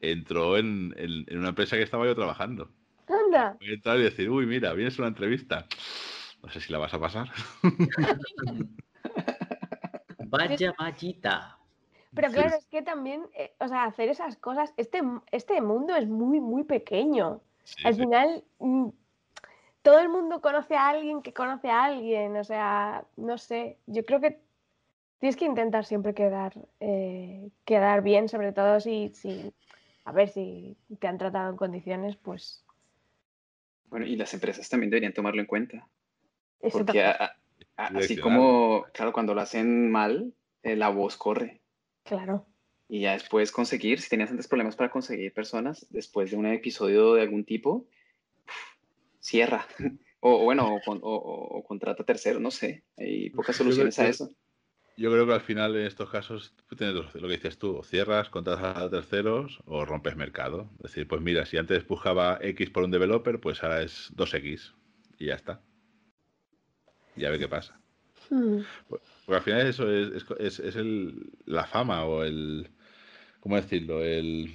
[0.01, 0.93] entró en,
[1.31, 2.69] una empresa que estaba yo trabajando.
[3.07, 3.55] Anda.
[3.59, 5.65] Voy a entrar y decir, uy, mira, vienes a una entrevista.
[6.43, 7.29] No sé si la vas a pasar.
[10.29, 11.57] Vaya vallita.
[12.13, 16.07] Pero claro, es que también, eh, o sea, hacer esas cosas, este, este mundo es
[16.07, 17.41] muy, muy pequeño.
[17.83, 18.89] Al final, mm,
[19.81, 24.05] todo el mundo conoce a alguien que conoce a alguien, o sea, no sé, yo
[24.05, 24.41] creo que
[25.19, 29.53] tienes que intentar siempre quedar, eh, quedar bien, sobre todo si, si,
[30.05, 32.63] a ver, si te han tratado en condiciones, pues...
[33.89, 35.87] Bueno, y las empresas también deberían tomarlo en cuenta.
[36.71, 37.13] porque
[37.77, 41.61] así como, claro, cuando lo hacen mal, eh, la voz corre.
[42.03, 42.45] Claro.
[42.89, 47.13] Y ya después conseguir, si tenías antes problemas para conseguir personas, después de un episodio
[47.13, 47.85] de algún tipo,
[49.19, 49.65] cierra.
[50.19, 52.83] O, bueno, o, contrata tercero, no sé.
[52.97, 54.31] Hay pocas soluciones a eso.
[54.97, 58.29] Yo creo que al final en estos casos tienes lo que dices tú, o cierras,
[58.29, 60.71] contratas a terceros o rompes mercado.
[60.77, 64.73] Es decir, pues mira, si antes pujaba X por un developer, pues ahora es 2X
[65.19, 65.61] y ya está.
[67.15, 67.79] Y a ver qué pasa.
[68.31, 68.61] Hmm.
[68.89, 72.71] Pues, porque al final eso es, el, la fama o el,
[73.39, 74.03] ¿cómo decirlo?
[74.03, 74.51] El,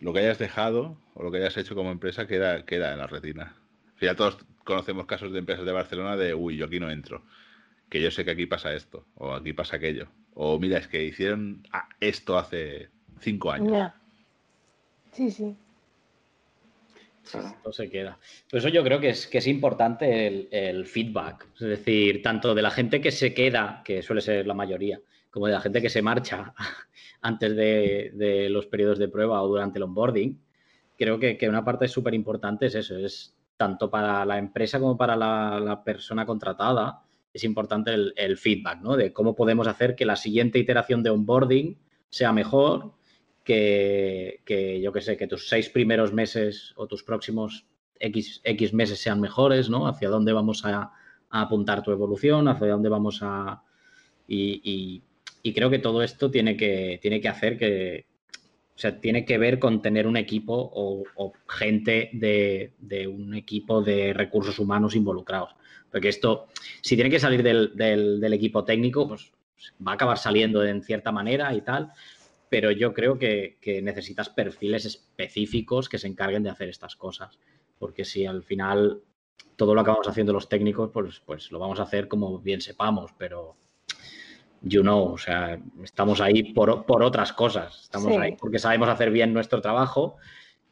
[0.00, 3.06] lo que hayas dejado o lo que hayas hecho como empresa queda, queda en la
[3.06, 3.54] retina.
[4.00, 7.22] Ya todos conocemos casos de empresas de Barcelona de, uy, yo aquí no entro
[7.88, 10.08] que yo sé que aquí pasa esto, o aquí pasa aquello.
[10.34, 11.62] O mira, es que hicieron
[12.00, 12.88] esto hace
[13.20, 13.92] cinco años.
[15.12, 15.56] Sí, sí.
[17.24, 18.18] Esto se queda.
[18.50, 21.46] Por eso yo creo que es, que es importante el, feedback.
[21.54, 25.46] Es decir, tanto de la gente que se queda, que suele ser la mayoría, como
[25.46, 26.54] de la gente que se marcha
[27.20, 30.40] antes de, los periodos de prueba o durante el onboarding.
[30.96, 35.16] Creo que, una parte súper importante es eso, es tanto para la empresa como para
[35.16, 38.96] la persona contratada, es importante el, feedback, ¿no?
[38.96, 41.76] De cómo podemos hacer que la siguiente iteración de onboarding
[42.08, 42.92] sea mejor,
[43.44, 44.40] que,
[44.82, 47.66] yo que sé, que tus seis primeros meses o tus próximos
[47.98, 49.86] X, X meses sean mejores, ¿no?
[49.86, 50.92] Hacia dónde vamos a,
[51.30, 53.62] apuntar tu evolución, hacia dónde vamos a...
[54.26, 55.02] Y,
[55.54, 58.06] creo que todo esto tiene que, tiene que hacer que,
[58.76, 63.80] o sea, tiene que ver con tener un equipo o, gente de, de, un equipo
[63.82, 65.54] de recursos humanos involucrados.
[65.90, 66.46] Porque esto,
[66.80, 69.32] si tiene que salir del, equipo técnico, pues
[69.86, 71.92] va a acabar saliendo en cierta manera y tal.
[72.48, 77.38] Pero yo creo que, necesitas perfiles específicos que se encarguen de hacer estas cosas.
[77.78, 79.00] Porque si al final
[79.56, 83.12] todo lo acabamos haciendo los técnicos, pues, pues lo vamos a hacer como bien sepamos,
[83.18, 83.56] pero
[84.62, 87.82] you know, o sea, estamos ahí por, otras cosas.
[87.82, 90.16] Estamos ahí porque sabemos hacer bien nuestro trabajo,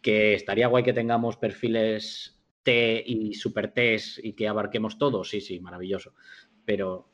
[0.03, 2.36] que estaría guay que tengamos perfiles
[2.67, 6.15] T y super T's y que abarquemos todo, sí, sí, maravilloso.
[6.65, 7.07] Pero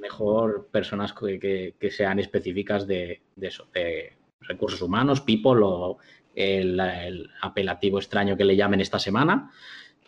[0.00, 5.98] mejor personas que, sean específicas de, eso, de recursos humanos, people o
[6.34, 9.52] el, apelativo extraño que le llamen esta semana,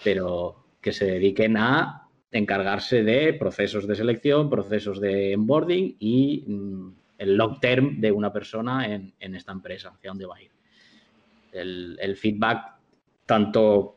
[0.03, 6.89] pero que se dediquen a encargarse de procesos de selección, procesos de onboarding y mm,
[7.19, 10.51] el long term de una persona en, esta empresa, hacia dónde va a ir.
[11.53, 12.75] El feedback,
[13.25, 13.95] tanto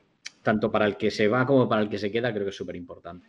[0.48, 2.56] tanto para el que se va como para el que se queda, creo que es
[2.56, 3.28] súper importante.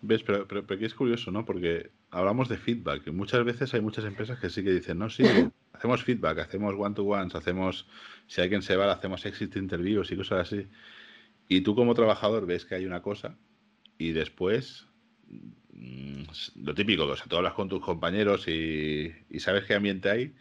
[0.00, 0.22] ¿Ves?
[0.22, 1.44] Pero, pero, aquí es curioso, ¿no?
[1.44, 3.06] Porque hablamos de feedback.
[3.06, 5.24] Y muchas veces hay muchas empresas que sí que dicen, no, sí,
[5.74, 7.86] hacemos feedback, hacemos one-to-ones, hacemos,
[8.26, 10.68] si alguien se va, hacemos exit interviews y cosas así.
[11.48, 13.36] Y tú como trabajador ves que hay una cosa
[13.98, 14.86] y después,
[15.28, 16.22] mm,
[16.64, 20.34] lo típico, o sea, tú hablas con tus compañeros y, y sabes qué ambiente hay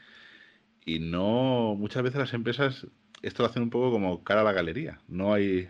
[0.85, 2.87] y no, muchas veces las empresas
[3.21, 4.99] esto lo hacen un poco como cara a la galería.
[5.07, 5.69] No hay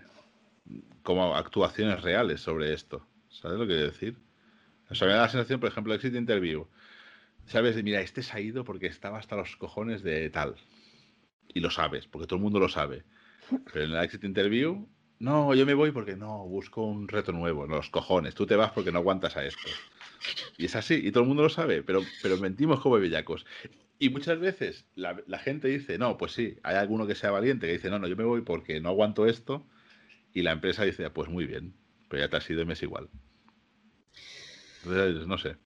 [1.03, 3.05] como actuaciones reales sobre esto.
[3.29, 4.17] ¿Sabes lo que quiero decir?
[4.89, 6.67] O sea, me da la sensación, por ejemplo, Exit Interview.
[7.45, 10.55] Sabes, mira, este se ha ido porque estaba hasta los cojones de tal.
[11.47, 13.03] Y lo sabes, porque todo el mundo lo sabe.
[13.71, 14.87] Pero en el Exit Interview,
[15.19, 17.67] no, yo me voy porque no, busco un reto nuevo.
[17.67, 19.69] No, los cojones, tú te vas porque no aguantas a esto.
[20.57, 23.45] Y es así, y todo el mundo lo sabe, pero, pero mentimos como bellacos.
[24.01, 27.73] Y muchas veces la, gente dice, no, pues sí, hay alguno que sea valiente que
[27.73, 29.67] dice, no, no, yo me voy porque no aguanto esto.
[30.33, 31.73] Y la empresa dice, pues muy bien,
[32.07, 33.09] pero ya te has ido y me es igual.
[34.83, 35.57] Entonces, no sé.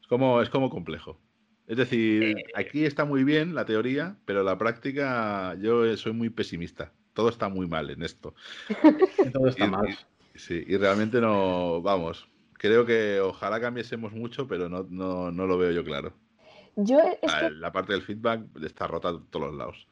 [0.00, 1.20] Es como, es como complejo.
[1.68, 6.30] Es decir, eh, aquí está muy bien la teoría, pero la práctica yo soy muy
[6.30, 6.92] pesimista.
[7.12, 8.34] Todo está muy mal en esto.
[9.32, 9.96] Todo está mal.
[10.34, 14.82] sí, y realmente no, vamos, creo que ojalá cambiésemos mucho, pero no,
[15.30, 16.23] no lo veo yo claro.
[16.76, 19.88] Yo ah, La parte del feedback está rota de todos los lados.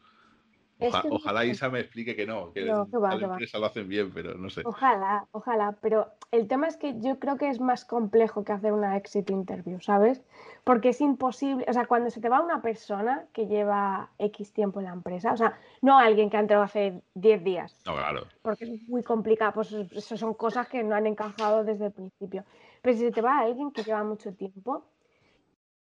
[1.10, 4.50] ojalá Isa me explique que no, que no, la empresa lo hacen bien, pero no
[4.50, 4.62] sé.
[4.64, 8.72] Ojalá, ojalá, pero el tema es que yo creo que es más complejo que hacer
[8.72, 10.22] una exit interview, ¿sabes?
[10.64, 14.80] Porque es imposible, o sea, cuando se te va una persona que lleva X tiempo
[14.80, 17.76] en la empresa, o sea, no alguien que ha entrado hace 10 días.
[17.86, 18.26] No, claro.
[18.42, 22.44] Porque es muy complicado, pues eso son cosas que no han encajado desde el principio.
[22.80, 24.84] Pero si se te va alguien que lleva mucho tiempo,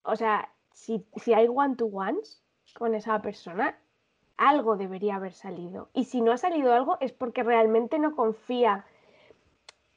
[0.03, 2.43] o sea, si, hay one-to-ones
[2.78, 3.80] con esa persona,
[4.38, 5.89] algo debería haber salido.
[5.93, 8.86] Y si no ha salido algo es porque realmente no confía,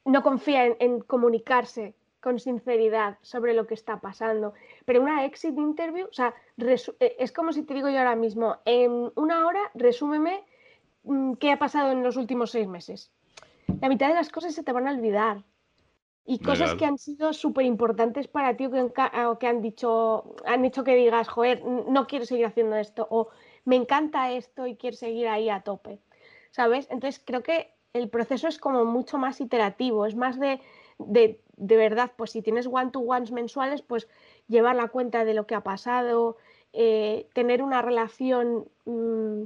[0.05, 4.55] no confía en, comunicarse con sinceridad sobre lo que está pasando.
[4.85, 8.57] Pero una exit interview, o sea, eh, es como si te digo yo ahora mismo,
[8.65, 10.45] en una hora resúmeme
[11.03, 13.11] mm, qué ha pasado en los últimos seis meses.
[13.81, 15.45] La mitad de las cosas se te van a olvidar.
[16.31, 20.85] Y cosas que han sido súper importantes para ti o que, han dicho, han hecho
[20.85, 23.29] que digas, joder, no quiero seguir haciendo esto o
[23.65, 26.01] me encanta esto y quiero seguir ahí a tope.
[26.51, 26.87] ¿Sabes?
[26.91, 30.61] Entonces creo que el proceso es como mucho más iterativo, es más de,
[30.99, 34.07] de, de verdad, pues si tienes one-to-ones mensuales, pues
[34.49, 36.37] llevar la cuenta de lo que ha pasado,
[36.75, 39.45] eh, tener una relación mm,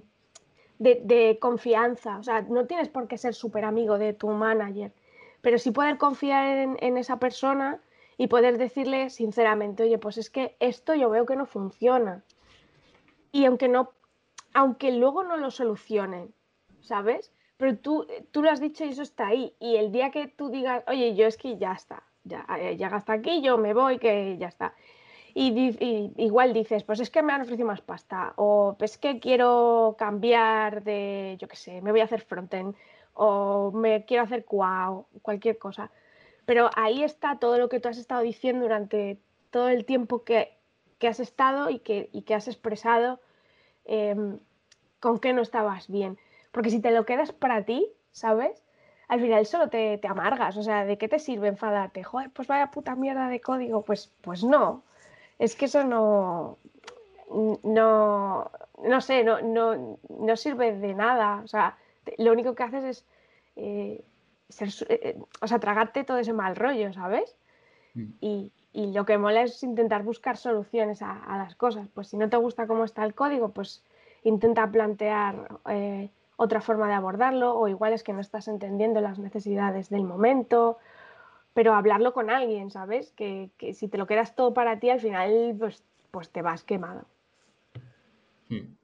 [0.79, 2.19] de, confianza.
[2.19, 4.93] O sea, no tienes por qué ser súper amigo de tu manager,
[5.43, 7.81] pero sí poder confiar en, esa persona
[8.17, 12.25] y poder decirle sinceramente, oye, pues es que esto yo veo que no funciona.
[13.31, 13.91] Y aunque no,
[14.55, 16.33] aunque luego no lo solucionen,
[16.81, 17.33] ¿sabes?
[17.59, 19.55] Pero tú, tú lo has dicho y eso está ahí.
[19.61, 23.13] Y el día que tú digas, oye, yo es que ya está, ya, ya hasta
[23.13, 24.75] aquí, yo me voy, que ya está
[25.35, 29.97] y, igual dices, pues es que me han ofrecido más pasta, o es que quiero
[29.99, 32.75] cambiar de, yo qué sé, me voy a hacer frontend,
[33.15, 35.91] o me quiero hacer o cualquier cosa.
[36.45, 39.19] Pero ahí está todo lo que tú has estado diciendo durante
[39.51, 40.59] todo el tiempo que,
[41.03, 43.21] has estado y que, que has expresado
[43.85, 44.39] em,
[45.01, 46.19] con que no estabas bien.
[46.53, 48.63] Porque si te lo quedas para ti, ¿sabes?
[49.09, 50.57] Al final solo te, te amargas.
[50.57, 52.05] O sea, ¿de qué te sirve enfadarte?
[52.05, 53.83] Joder, pues vaya puta mierda de código.
[53.85, 54.85] Pues, pues no
[55.43, 56.59] es que eso no,
[57.65, 58.51] no,
[58.85, 61.41] no sé, no, no, sirve de nada.
[61.43, 61.77] O sea,
[62.19, 63.07] lo único que haces es
[63.57, 64.05] eh,
[64.49, 67.37] ser, eh, o sea, tragarte todo ese mal rollo, ¿sabes?
[67.95, 68.13] Mm.
[68.21, 71.89] Y, lo que mola es intentar buscar soluciones a, las cosas.
[71.93, 73.85] Pues si no te gusta cómo está el código, pues
[74.25, 79.19] intenta plantear eh, otra forma de abordarlo, o igual es que no estás entendiendo las
[79.19, 80.79] necesidades del momento,
[81.53, 83.13] pero hablarlo con alguien, ¿sabes?
[83.13, 87.05] Que, si te lo quedas todo para ti, al final pues, pues te vas quemado.
[88.49, 88.75] Hmm.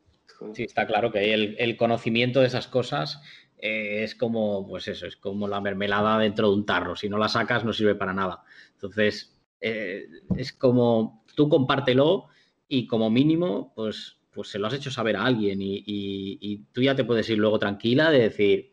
[0.52, 3.20] Sí, está claro que el, el conocimiento de esas cosas
[3.58, 6.96] eh, es como, pues eso, es como la mermelada dentro de un tarro.
[6.96, 8.42] Si no la sacas, no sirve para nada.
[8.74, 12.26] Entonces, eh, es como tú compártelo
[12.68, 16.82] y como mínimo, pues, pues se lo has hecho saber a alguien y, y tú
[16.82, 18.72] ya te puedes ir luego tranquila de decir,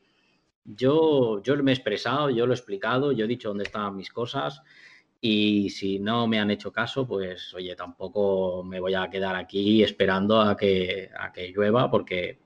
[0.63, 4.11] yo, yo me he expresado, yo lo he explicado, yo he dicho dónde estaban mis
[4.11, 4.61] cosas
[5.27, 9.81] y si no me han hecho caso, pues oye, tampoco me voy a quedar aquí
[9.81, 12.37] esperando a que, a que llueva porque,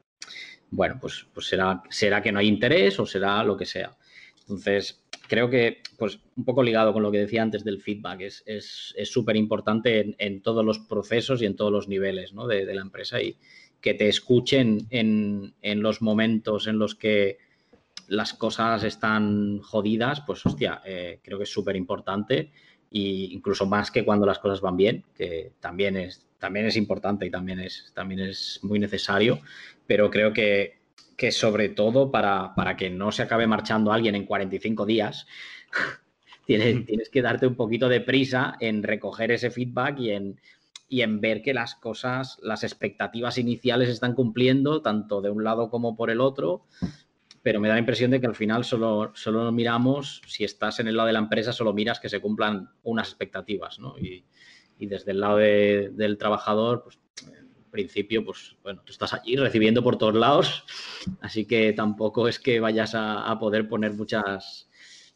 [0.72, 3.98] bueno, pues, pues será, será que no hay interés o será lo que sea.
[4.44, 8.96] Entonces, creo que, pues un poco ligado con lo que decía antes del feedback, es
[9.04, 12.48] súper es, importante en, todos los procesos y en todos los niveles ¿no?
[12.48, 13.36] de, de, la empresa y
[13.82, 17.40] que te escuchen en, en los momentos en los que
[18.08, 22.52] las cosas están jodidas, pues hostia, eh, creo que es súper importante
[22.92, 27.26] e incluso más que cuando las cosas van bien, que también es, también es importante
[27.26, 29.40] y también es, también es muy necesario,
[29.86, 30.80] pero creo que,
[31.18, 35.28] que sobre todo para, para, que no se acabe marchando alguien en 45 días,
[36.46, 40.40] tienes, tienes que darte un poquito de prisa en recoger ese feedback y en,
[40.88, 45.70] y en ver que las cosas, las expectativas iniciales están cumpliendo, tanto de un lado
[45.70, 46.66] como por el otro,
[47.42, 50.88] pero me da la impresión de que al final solo, solo miramos, si estás en
[50.88, 53.96] el lado de la empresa, solo miras que se cumplan unas expectativas, ¿no?
[53.98, 54.26] Y,
[54.80, 59.98] desde el lado del trabajador, pues en principio, pues bueno, tú estás allí recibiendo por
[59.98, 60.64] todos lados,
[61.20, 64.70] así que tampoco es que vayas a, poder poner muchas,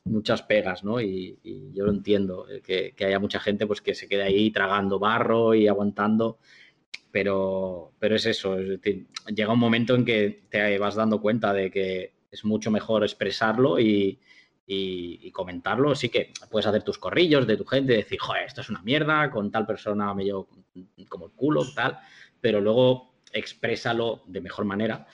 [0.03, 0.99] muchas pegas, ¿no?
[0.99, 1.39] Y,
[1.73, 4.99] yo lo entiendo, eh, que, que, haya mucha gente pues que se quede ahí tragando
[4.99, 6.39] barro y aguantando,
[7.13, 11.53] pero, pero es eso, es decir, llega un momento en que te vas dando cuenta
[11.53, 14.19] de que es mucho mejor expresarlo y,
[15.31, 15.93] comentarlo.
[15.93, 19.29] Sí que puedes hacer tus corrillos de tu gente, decir, joder, esto es una mierda,
[19.29, 20.47] con tal persona me llevo
[21.07, 21.99] como el culo, tal,
[22.41, 25.05] pero luego exprésalo de mejor manera,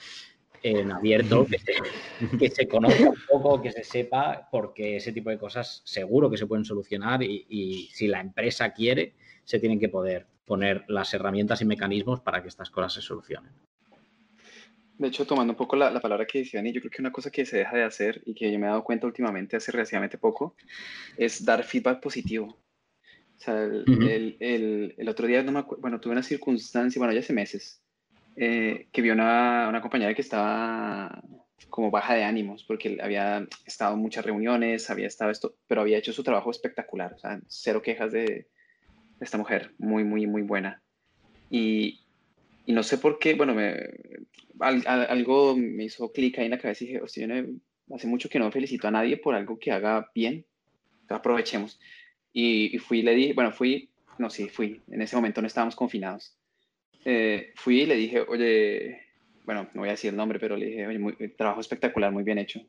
[0.62, 1.74] en abierto, que se,
[2.38, 6.38] que se conozca un poco, que se sepa, porque ese tipo de cosas seguro que
[6.38, 9.14] se pueden solucionar y, y si la empresa quiere,
[9.44, 13.52] se tienen que poder poner las herramientas y mecanismos para que estas cosas se solucionen.
[14.98, 17.30] De hecho, tomando un poco la, palabra que decía Dani, yo creo que una cosa
[17.30, 20.18] que se deja de hacer y que yo me he dado cuenta últimamente, hace relativamente
[20.18, 20.56] poco,
[21.16, 22.46] es dar feedback positivo.
[22.46, 27.20] O sea, el, el, el, otro día, no me bueno, tuve una circunstancia, bueno, ya
[27.20, 27.80] hace meses,
[28.34, 31.22] eh, que vi una, una compañera que estaba
[31.68, 35.98] como baja de ánimos, porque había estado en muchas reuniones, había estado esto, pero había
[35.98, 38.48] hecho su trabajo espectacular, o sea, cero quejas de
[39.20, 40.82] esta mujer, muy, muy, muy buena.
[41.50, 42.00] Y,
[42.66, 43.76] y no sé por qué, bueno, me,
[44.60, 47.26] algo me hizo clic ahí en la cabeza y dije, hostia,
[47.94, 50.44] hace mucho que no felicito a nadie por algo que haga bien,
[51.08, 51.80] aprovechemos.
[52.32, 56.36] Y, fui, le di, bueno, fui, no, sí, fui, en ese momento no estábamos confinados.
[57.04, 59.00] Eh, fui y le dije, oye,
[59.44, 62.22] bueno, no voy a decir el nombre, pero le dije, oye, muy, trabajo espectacular, muy
[62.22, 62.60] bien hecho.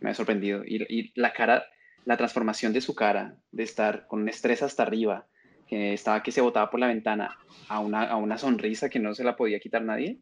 [0.00, 0.62] Me ha sorprendido.
[0.64, 1.66] Y, y la cara,
[2.04, 5.26] la transformación de su cara, de estar con un estrés hasta arriba,
[5.66, 7.36] que estaba que se botaba por la ventana,
[7.68, 10.20] a una, a una sonrisa que no se la podía quitar nadie,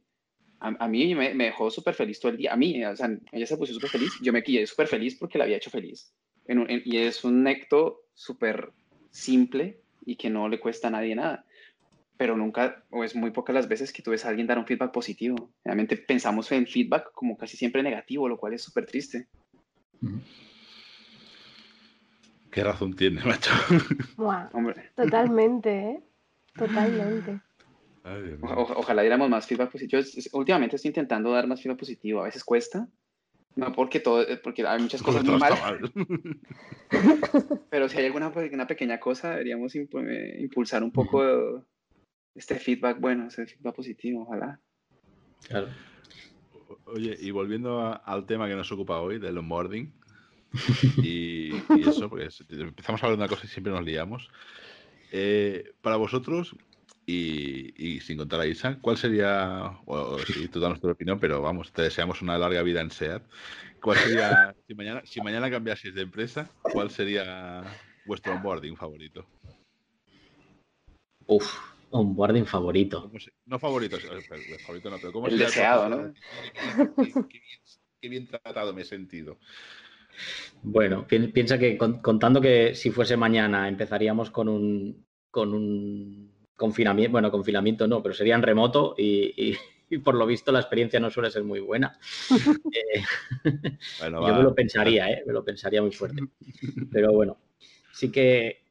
[0.60, 2.52] a, mí me, me dejó súper feliz todo el día.
[2.52, 5.38] A mí, o sea, ella se puso súper feliz, yo me quedé súper feliz porque
[5.38, 6.14] la había hecho feliz.
[6.46, 8.70] y es un necto súper
[9.10, 11.44] simple y que no le cuesta a nadie nada.
[12.16, 14.66] Pero nunca, o es muy pocas las veces que tú ves a alguien dar un
[14.66, 15.50] feedback positivo.
[15.64, 19.26] Realmente pensamos en feedback como casi siempre negativo, lo cual es súper triste.
[22.54, 23.50] Qué razón tiene, macho.
[24.94, 26.00] Totalmente, ¿eh?
[26.56, 27.40] Totalmente.
[28.44, 30.00] ojalá diéramos más feedback positivo.
[30.34, 32.20] últimamente estoy intentando dar más feedback positivo.
[32.20, 32.86] A veces cuesta.
[33.56, 35.52] No porque todo, eh, porque hay muchas cosas muy mal.
[37.70, 41.64] Pero si hay alguna una pequeña cosa, deberíamos eh, impulsar un poco
[42.36, 44.60] este feedback bueno, ese feedback positivo, ojalá.
[45.48, 45.70] Claro.
[46.84, 49.92] Oye, y volviendo al tema que nos ocupa hoy, del onboarding,
[51.02, 54.28] y, eso, porque empezamos a hablar de una cosa y siempre nos liamos.
[55.12, 56.56] Eh, para vosotros,
[57.06, 61.72] y, sin contar a Isa, ¿cuál sería, o si tú danos tu opinión, pero vamos,
[61.72, 63.22] te deseamos una larga vida en SEAT.
[63.80, 67.62] ¿Cuál sería, si mañana, si mañana cambiaseis de empresa, cuál sería
[68.06, 69.26] vuestro onboarding favorito?
[71.26, 71.58] Uf,
[71.90, 73.10] onboarding favorito.
[73.46, 73.98] No favorito,
[74.64, 76.14] favorito no, pero ¿cómo El deseado, ¿no?
[78.00, 79.38] Qué, bien, tratado me he sentido.
[80.62, 87.30] Bueno, piensa que contando que si fuese mañana empezaríamos con un, con un confinamiento, bueno,
[87.30, 89.54] confinamiento no, pero sería en remoto y,
[90.02, 91.98] por lo visto la experiencia no suele ser muy buena.
[92.96, 93.02] Eh,
[94.00, 95.22] yo me lo pensaría, ¿eh?
[95.26, 96.22] me lo pensaría muy fuerte.
[96.92, 97.38] Pero bueno,
[97.92, 98.64] sí que,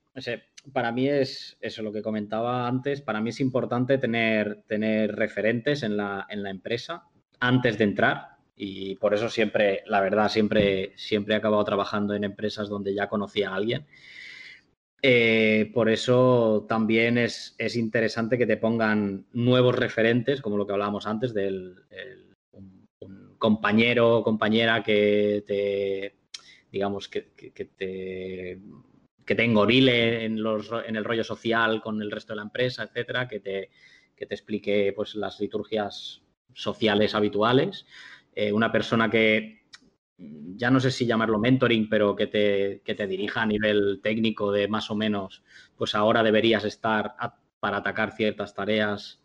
[0.72, 5.84] para mí es eso lo que comentaba antes, para mí es importante tener, tener referentes
[5.84, 7.04] en la, en la empresa
[7.40, 12.24] antes de entrar y por eso siempre, la verdad, siempre, siempre he acabado trabajando en
[12.24, 13.86] empresas donde ya conocía a alguien.
[15.02, 21.08] Eh, por eso también es, interesante que te pongan nuevos referentes, como lo que hablábamos
[21.08, 21.76] antes, del
[22.52, 22.88] un,
[23.38, 26.16] compañero o compañera que te,
[26.72, 28.60] digamos, que, te
[29.26, 32.84] que te engorile en, los, en el rollo social con el resto de la empresa,
[32.84, 33.70] etcétera, que te,
[34.16, 36.22] que te explique pues, las liturgias
[36.54, 37.86] sociales habituales.
[38.36, 39.64] Eh, una persona que
[40.18, 44.68] ya no sé si llamarlo mentoring, pero que te, te dirija a nivel técnico de
[44.68, 45.44] más o menos,
[45.76, 47.16] pues ahora deberías estar
[47.60, 49.24] para atacar ciertas tareas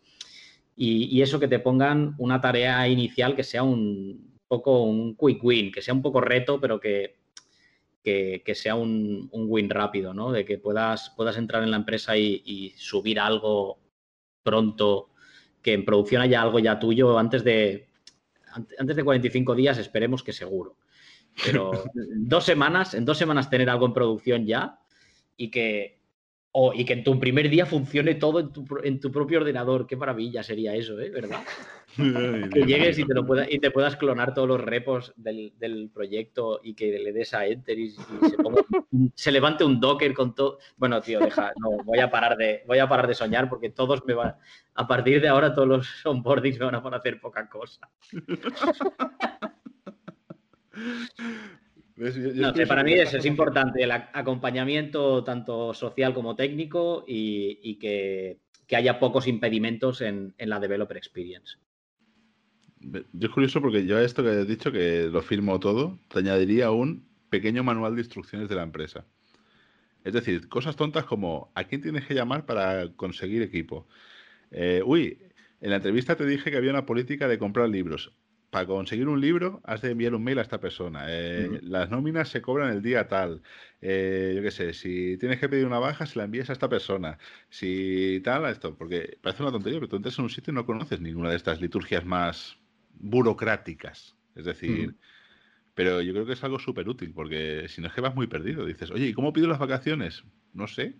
[0.81, 5.71] y, eso que te pongan una tarea inicial que sea un poco un quick win,
[5.73, 7.17] que sea un poco reto, pero que,
[8.01, 10.31] que, sea un, win rápido, ¿no?
[10.31, 13.79] De que puedas, puedas entrar en la empresa y, subir algo
[14.41, 15.09] pronto,
[15.61, 17.88] que en producción haya algo ya tuyo antes de,
[18.77, 20.77] antes de 45 días, esperemos que seguro.
[21.45, 21.71] Pero
[22.15, 24.79] dos semanas, en dos semanas tener algo en producción ya
[25.37, 25.99] y que,
[26.73, 29.87] y que en tu primer día funcione todo en tu, en tu propio ordenador.
[29.87, 31.09] Qué maravilla sería eso, ¿eh?
[31.09, 31.41] ¿Verdad?
[31.95, 35.89] Que llegues y te, lo pueda, y te puedas clonar todos los repos del, del
[35.93, 37.95] proyecto y que le des a Enter y,
[39.15, 40.59] se, levante un Docker con todo.
[40.77, 44.05] Bueno, tío, deja, no, voy a parar de, voy a parar de soñar porque todos
[44.05, 44.35] me van,
[44.75, 47.89] a partir de ahora todos los onboardings me van a hacer poca cosa.
[52.67, 58.39] para mí eso es importante, el acompañamiento tanto social como técnico y, que,
[58.75, 61.57] haya pocos impedimentos en, la developer experience.
[62.81, 66.19] Yo es curioso porque yo a esto que has dicho, que lo firmo todo, te
[66.19, 69.05] añadiría un pequeño manual de instrucciones de la empresa.
[70.03, 73.87] Es decir, cosas tontas como a quién tienes que llamar para conseguir equipo.
[74.51, 75.19] Eh, uy,
[75.61, 78.13] en la entrevista te dije que había una política de comprar libros
[78.49, 81.05] para conseguir un libro has de enviar un mail a esta persona.
[81.07, 83.41] Eh, las nóminas se cobran el día tal.
[83.81, 86.69] Eh, yo qué sé, si tienes que pedir una baja, se la envías a esta
[86.69, 87.17] persona.
[87.49, 90.55] Si tal, a esto, porque parece una tontería, pero tú entras en un sitio y
[90.55, 92.58] no conoces ninguna de estas liturgias más
[92.99, 94.15] burocráticas.
[94.35, 94.95] Es decir,
[95.73, 98.27] pero yo creo que es algo súper útil, porque si no es que vas muy
[98.27, 98.65] perdido.
[98.65, 100.23] Dices, oye, ¿y cómo pido las vacaciones?
[100.53, 100.95] No sé.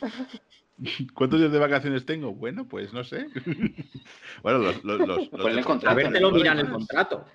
[1.14, 2.34] ¿Cuántos días de vacaciones tengo?
[2.34, 3.28] Bueno, pues no sé.
[4.42, 7.26] bueno, los, los, los, los A ver, te lo miran el contrato.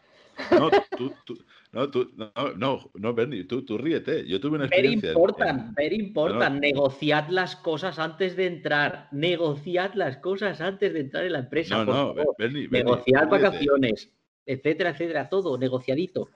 [0.51, 1.37] No, tú, tú,
[1.71, 4.27] no, tú, no, no, no, Bernie, tú, tú ríete.
[4.27, 5.09] Yo tuve una experiencia.
[5.09, 6.59] Very important, very important.
[6.59, 9.07] Negociad las cosas antes de entrar.
[9.11, 11.83] Negociad las cosas antes de entrar en la empresa.
[11.83, 14.11] No, no, Bernie, Negociad vacaciones,
[14.45, 16.29] etcétera, etcétera, todo negociadito.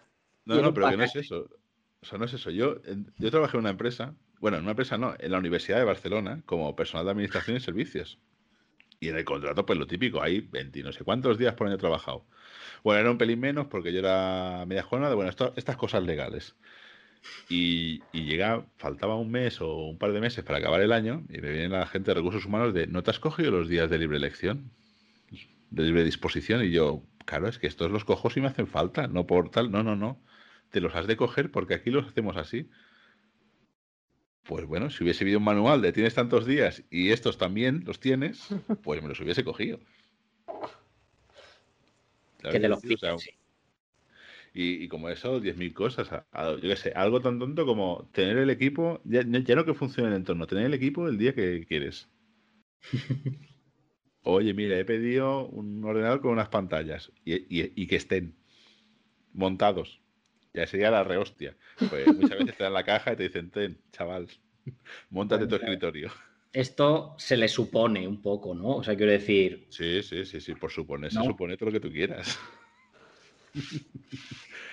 [0.46, 1.48] No, no, pero que no es eso.
[2.02, 2.50] O sea, no es eso.
[2.50, 2.78] Yo,
[3.18, 6.42] yo trabajé en una empresa bueno, en una empresa no, en la Universidad de Barcelona,
[6.46, 8.20] como personal de administración y servicios.
[9.00, 11.78] Y en el contrato, pues lo típico, hay 20 no sé cuántos días por año
[11.78, 12.26] trabajado.
[12.84, 16.56] Bueno, era un pelín menos porque yo era media jornada, bueno, estas cosas legales.
[17.50, 21.24] Y, y, llega, faltaba un mes o un par de meses para acabar el año
[21.30, 23.90] y me viene la gente de recursos humanos de, ¿no te has cogido los días
[23.90, 24.72] de libre elección?
[25.70, 26.64] De libre disposición.
[26.64, 29.72] Y yo, claro, es que estos los cojo si me hacen falta, no por tal,
[29.72, 30.22] no, no, no.
[30.72, 32.70] Te los has de coger porque aquí los hacemos así.
[34.50, 38.00] Pues bueno, si hubiese habido un manual de tienes tantos días y estos también los
[38.00, 38.48] tienes,
[38.84, 39.80] pues me los hubiese cogido.
[42.42, 42.82] Que te los
[44.52, 46.10] y, como eso, 10.000 cosas.
[46.10, 50.16] yo qué sé, algo tan tonto como tener el equipo, ya, no que funcione el
[50.16, 52.10] entorno, tener el equipo el día que quieres.
[54.24, 58.36] Oye, mira, he pedido un ordenador con unas pantallas y, que estén
[59.32, 60.02] montados.
[60.54, 61.56] Ya sería la rehostia.
[61.90, 64.28] Pues muchas veces te dan la caja y te dicen, ten, chaval,
[65.10, 66.12] montate tu escritorio.
[66.52, 68.78] Esto se le supone un poco, ¿no?
[68.78, 69.68] O sea, quiero decir.
[69.70, 72.40] Sí, sí, sí, sí, por suponer, se supone todo lo que tú quieras.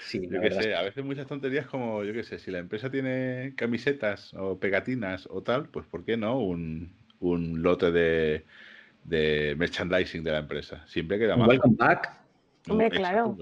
[0.00, 2.90] Sí, yo qué sé, a veces muchas tonterías como, yo qué sé, si la empresa
[2.90, 10.30] tiene camisetas o pegatinas o tal, pues ¿por qué no un, lote de, merchandising de
[10.30, 10.86] la empresa?
[10.86, 11.48] Siempre queda más.
[11.48, 12.20] Welcome pack.
[12.68, 13.36] Hombre, claro.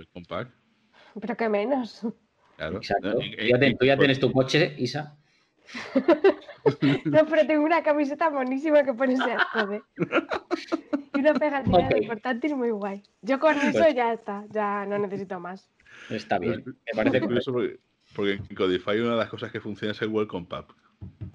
[1.20, 2.06] Pero qué menos.
[2.56, 2.76] Claro.
[2.76, 3.18] Exacto.
[3.78, 5.16] tú ya tienes tu coche, Isa.
[7.04, 9.82] no, pero tengo una camiseta monísima que pone ese ¿eh?
[11.14, 13.02] Y una pegatina de portátil muy guay.
[13.22, 15.70] Yo con eso pues ya está, ya no necesito más.
[16.10, 17.54] Está bien, me parece curioso
[18.14, 20.74] porque, en Codify una de las cosas que funciona es el Welcome Pack,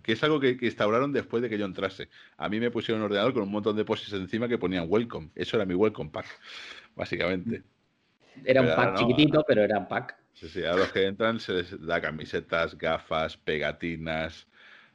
[0.04, 2.10] que es algo que, instauraron después de que yo entrase.
[2.38, 5.32] A mí me pusieron un ordenador con un montón de poses encima que ponían Welcome.
[5.36, 6.26] Eso era mi Welcome Pack,
[6.96, 7.64] básicamente.
[8.46, 10.19] Era un pack chiquitito, pero era un pack.
[10.40, 14.48] Sí, sí, a los que entran se les da camisetas, gafas, pegatinas,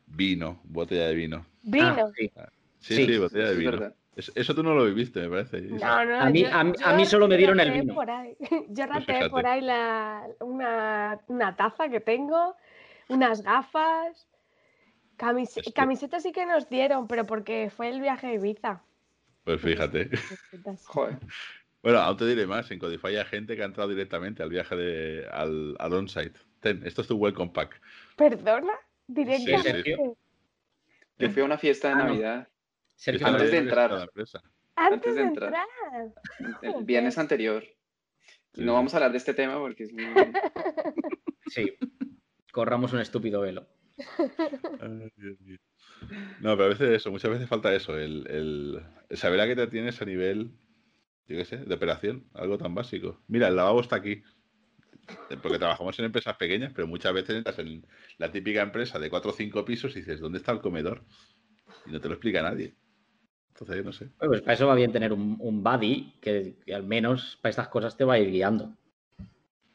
[0.07, 1.47] vino, botella de vino.
[1.63, 2.11] ¿Vino?
[2.35, 3.07] Ah, sí.
[3.07, 3.93] sí, botella de vino.
[4.17, 5.61] Eso tú no lo viviste, me parece.
[5.61, 7.95] No, no, a mí, a, mí solo me dieron el vino.
[7.95, 8.35] Por ahí.
[8.71, 12.57] Yo pues rateé por ahí la, una, una, taza que tengo,
[13.09, 14.27] unas gafas,
[15.19, 18.81] camisetas sí que nos dieron, pero porque fue el viaje de Ibiza.
[19.45, 20.09] Pues fíjate.
[20.87, 21.19] Joder.
[21.85, 24.75] Bueno, aún te diré más, en Codify hay gente que ha entrado directamente al viaje
[24.75, 26.41] de, al, al on-site.
[26.61, 27.79] Ten, esto es tu welcome pack.
[28.17, 28.73] ¿Perdona?
[29.07, 29.95] Directamente.
[31.19, 32.49] Yo fui a una fiesta de ah, Navidad.
[33.23, 34.11] Antes de entrar.
[34.77, 35.53] Antes de entrar.
[36.63, 37.63] El viernes anterior.
[38.55, 40.05] No vamos a hablar de este tema porque es muy...
[41.49, 41.71] Sí.
[42.51, 43.69] Corramos un estúpido velo.
[46.41, 48.27] No, pero a veces eso, muchas veces falta eso, el,
[49.11, 50.51] el saber a qué te tienes a nivel
[51.27, 53.21] yo qué sé, de operación, algo tan básico.
[53.29, 54.23] Mira, el lavabo está aquí.
[55.43, 59.31] Porque trabajamos en empresas pequeñas, pero muchas veces entras en la típica empresa de cuatro
[59.31, 61.05] o cinco pisos y dices, ¿dónde está el comedor?
[61.87, 62.75] Y no te lo explica nadie.
[63.49, 64.09] Entonces, yo no sé.
[64.19, 67.97] pues para eso va bien tener un, un buddy que, al menos para estas cosas
[67.97, 68.75] te va a ir guiando.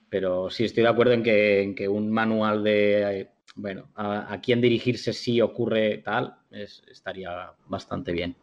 [0.10, 4.60] Pero sí estoy de acuerdo en que, en que un manual de, bueno, a, quién
[4.60, 8.36] dirigirse si ocurre tal, estaría bastante bien.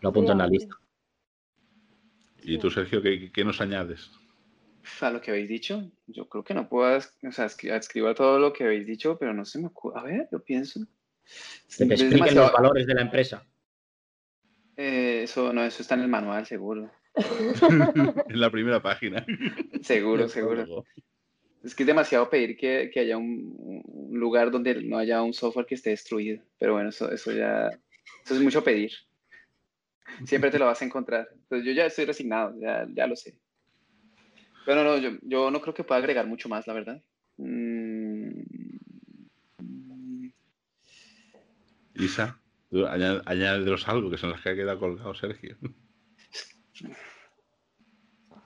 [0.00, 0.74] Lo apunto en la lista.
[2.42, 4.10] ¿Y tú, Sergio, qué, nos añades?
[5.00, 8.52] A lo que habéis dicho, yo creo que no puedo, o sea, escribir todo lo
[8.52, 10.00] que habéis dicho, pero no se me ocurre.
[10.00, 10.80] A ver, yo pienso.
[11.78, 13.46] Que te expliquen los valores de la empresa.
[14.76, 16.90] Eh, eso, no, eso está en el manual, seguro.
[18.28, 19.24] en la primera página.
[19.82, 20.84] Seguro, seguro.
[21.62, 23.54] Es que es demasiado pedir que, que haya un,
[23.86, 26.42] un, lugar donde no haya un software que esté destruido.
[26.58, 27.68] Pero bueno, eso, eso ya.
[28.24, 28.92] Eso es mucho pedir.
[30.26, 31.28] Siempre te lo vas a encontrar.
[31.32, 33.38] Entonces yo ya estoy resignado, ya, ya lo sé.
[34.64, 37.02] Pero no, yo, yo, no creo que pueda agregar mucho más, la verdad.
[37.36, 38.42] Mm.
[41.94, 42.40] Isa,
[43.24, 45.56] añádenos algo, que son las que ha quedado colgado Sergio.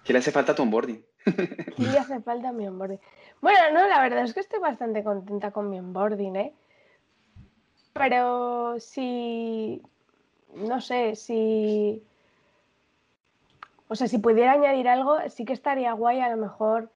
[0.04, 1.04] ¿Qué le hace falta a tu onboarding?
[1.24, 3.00] ¿Qué le hace falta a mi onboarding?
[3.40, 6.54] Bueno, no, la verdad es que estoy bastante contenta con mi onboarding, ¿eh?
[7.92, 9.82] Pero si
[10.56, 12.02] no sé, si...
[13.88, 16.90] O sea, si pudiera añadir algo, sí que estaría guay a lo mejor.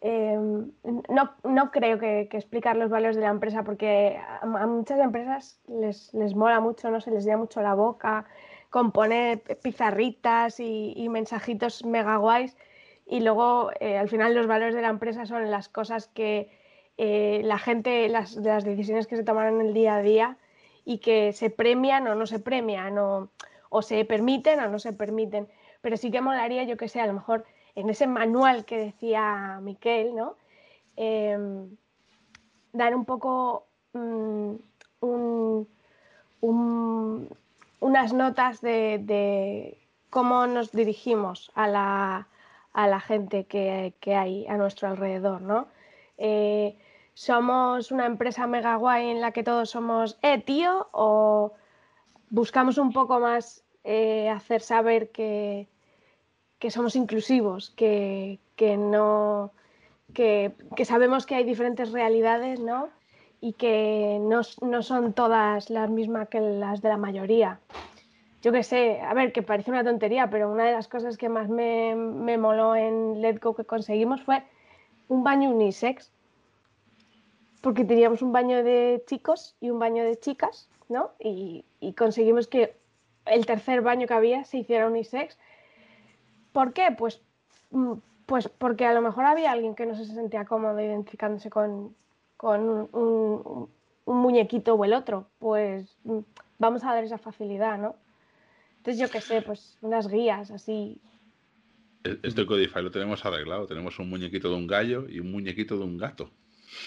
[0.00, 0.70] Em,
[1.08, 6.60] no, creo que, explicar los valores de la empresa porque a, muchas empresas les, mola
[6.60, 8.26] mucho, no se les llena mucho la boca
[8.70, 12.56] con poner pizarritas y, mensajitos mega guays
[13.06, 16.50] y luego eh, al final los valores de la empresa son las cosas que
[16.98, 20.36] eh, la gente, las, las decisiones que se toman en el día a día
[20.86, 23.28] y que se premian o no se premian o,
[23.68, 25.48] o se permiten o no se permiten.
[25.82, 29.58] Pero sí que molaría, yo que sé, a lo mejor en ese manual que decía
[29.60, 30.36] Miquel, ¿no?
[30.96, 31.76] Em,
[32.72, 34.54] dar un poco mm,
[37.80, 39.78] unas notas de,
[40.10, 42.28] cómo nos dirigimos a la,
[42.72, 45.66] a la gente que, que, hay a nuestro alrededor, ¿no?
[46.16, 46.78] Eh,
[47.16, 51.54] somos una empresa mega guay en la que todos somos, eh, tío, o
[52.28, 55.66] buscamos un poco más eh, hacer saber que,
[56.58, 59.50] que somos inclusivos, que, no,
[60.12, 60.52] que,
[60.84, 62.90] sabemos que hay diferentes realidades, ¿no?
[63.40, 64.42] y que no,
[64.82, 67.60] son todas las mismas que las de la mayoría.
[68.42, 71.30] Yo qué sé, a ver, que parece una tontería, pero una de las cosas que
[71.30, 74.42] más me, me moló en Let's Go que conseguimos fue
[75.08, 76.12] un baño unisex,
[77.66, 81.10] porque teníamos un baño de chicos y un baño de chicas, ¿no?
[81.18, 81.64] Y,
[81.98, 82.76] conseguimos que
[83.24, 85.36] el tercer baño que había se hiciera unisex.
[86.52, 86.94] ¿Por qué?
[86.96, 87.20] Pues,
[87.72, 87.94] mm,
[88.24, 91.92] pues porque a lo mejor había alguien que no se sentía cómodo identificándose con,
[92.36, 93.68] con un,
[94.06, 96.20] muñequito o el otro, pues mm,
[96.60, 97.96] vamos a dar esa facilidad, ¿no?
[98.76, 101.00] Entonces yo qué sé, pues unas guías así.
[102.04, 105.76] E-, este Codify lo tenemos arreglado, tenemos un muñequito de un gallo y un muñequito
[105.76, 106.30] de un gato.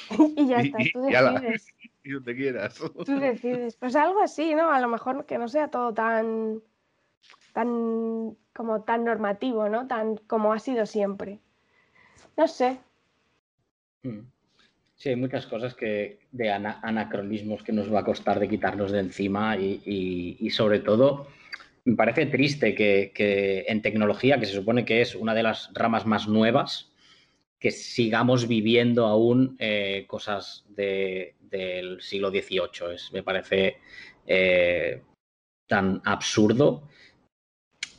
[0.36, 1.68] y ya está, tú decides.
[2.04, 2.82] Y, donde quieras.
[3.06, 3.76] Tú decides.
[3.76, 4.72] Pues algo así, ¿no?
[4.72, 6.62] A lo mejor que no sea todo tan
[7.54, 9.86] tan como tan normativo, ¿no?
[9.88, 11.40] Tan como ha sido siempre.
[12.38, 12.80] No sé.
[14.04, 14.22] Mm.
[15.00, 19.00] Sí, hay muchas cosas que de anacronismos que nos va a costar de quitarnos de
[19.00, 21.28] encima y, sobre todo
[21.86, 26.06] me parece triste que, en tecnología, que se supone que es una de las ramas
[26.06, 26.89] más nuevas,
[27.60, 32.94] que sigamos viviendo aún eh, cosas del siglo XVIII.
[32.96, 33.78] Es, me parece
[34.26, 35.02] eh,
[35.68, 36.88] tan absurdo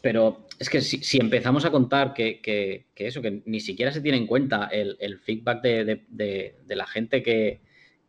[0.00, 4.26] pero es que si, empezamos a contar que, eso, que ni siquiera se tiene en
[4.26, 7.61] cuenta el, feedback de, la gente que,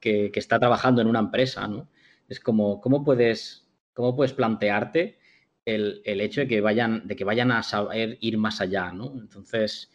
[0.02, 1.90] está trabajando en una empresa, ¿no?
[2.30, 5.20] Es como, ¿cómo puedes, cómo puedes plantearte
[5.66, 9.14] el, hecho de que, vayan, de que vayan a saber ir más allá, ¿no?
[9.20, 9.92] Entonces,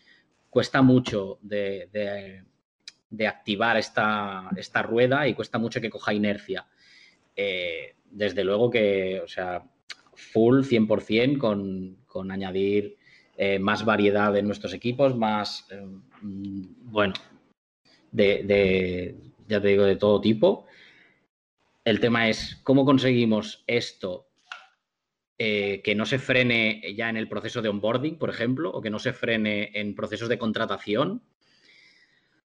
[0.57, 2.42] cuesta mucho de,
[3.28, 6.66] activar esta, esta, rueda y cuesta mucho que coja inercia.
[7.36, 9.62] Eh, desde luego que, o sea,
[10.14, 12.96] full 100% con, con añadir
[13.36, 15.86] eh, más variedad en nuestros equipos, más, eh,
[16.22, 17.12] mm, bueno,
[18.11, 19.14] de,
[19.46, 20.64] ya te digo, de todo tipo.
[21.84, 24.26] El tema es cómo conseguimos esto
[25.39, 28.91] eh, que no se frene ya en el proceso de onboarding, por ejemplo, o que
[28.91, 31.22] no se frene en procesos de contratación,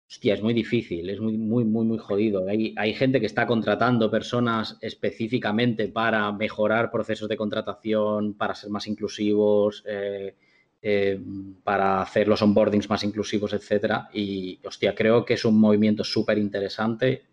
[0.06, 2.46] Hostia, es muy difícil, es muy, muy, muy, muy jodido.
[2.46, 8.70] Hay, hay, gente que está contratando personas específicamente para mejorar procesos de contratación, para ser
[8.70, 10.36] más inclusivos, eh,
[10.82, 11.18] eh,
[11.64, 14.08] para hacer los onboardings más inclusivos, etcétera.
[14.12, 17.24] Y, hostia, creo que es un movimiento súper interesante,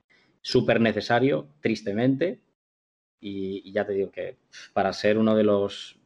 [0.42, 2.40] súper necesario, tristemente.
[3.22, 4.38] Y, ya te digo que
[4.74, 5.98] para ser uno de los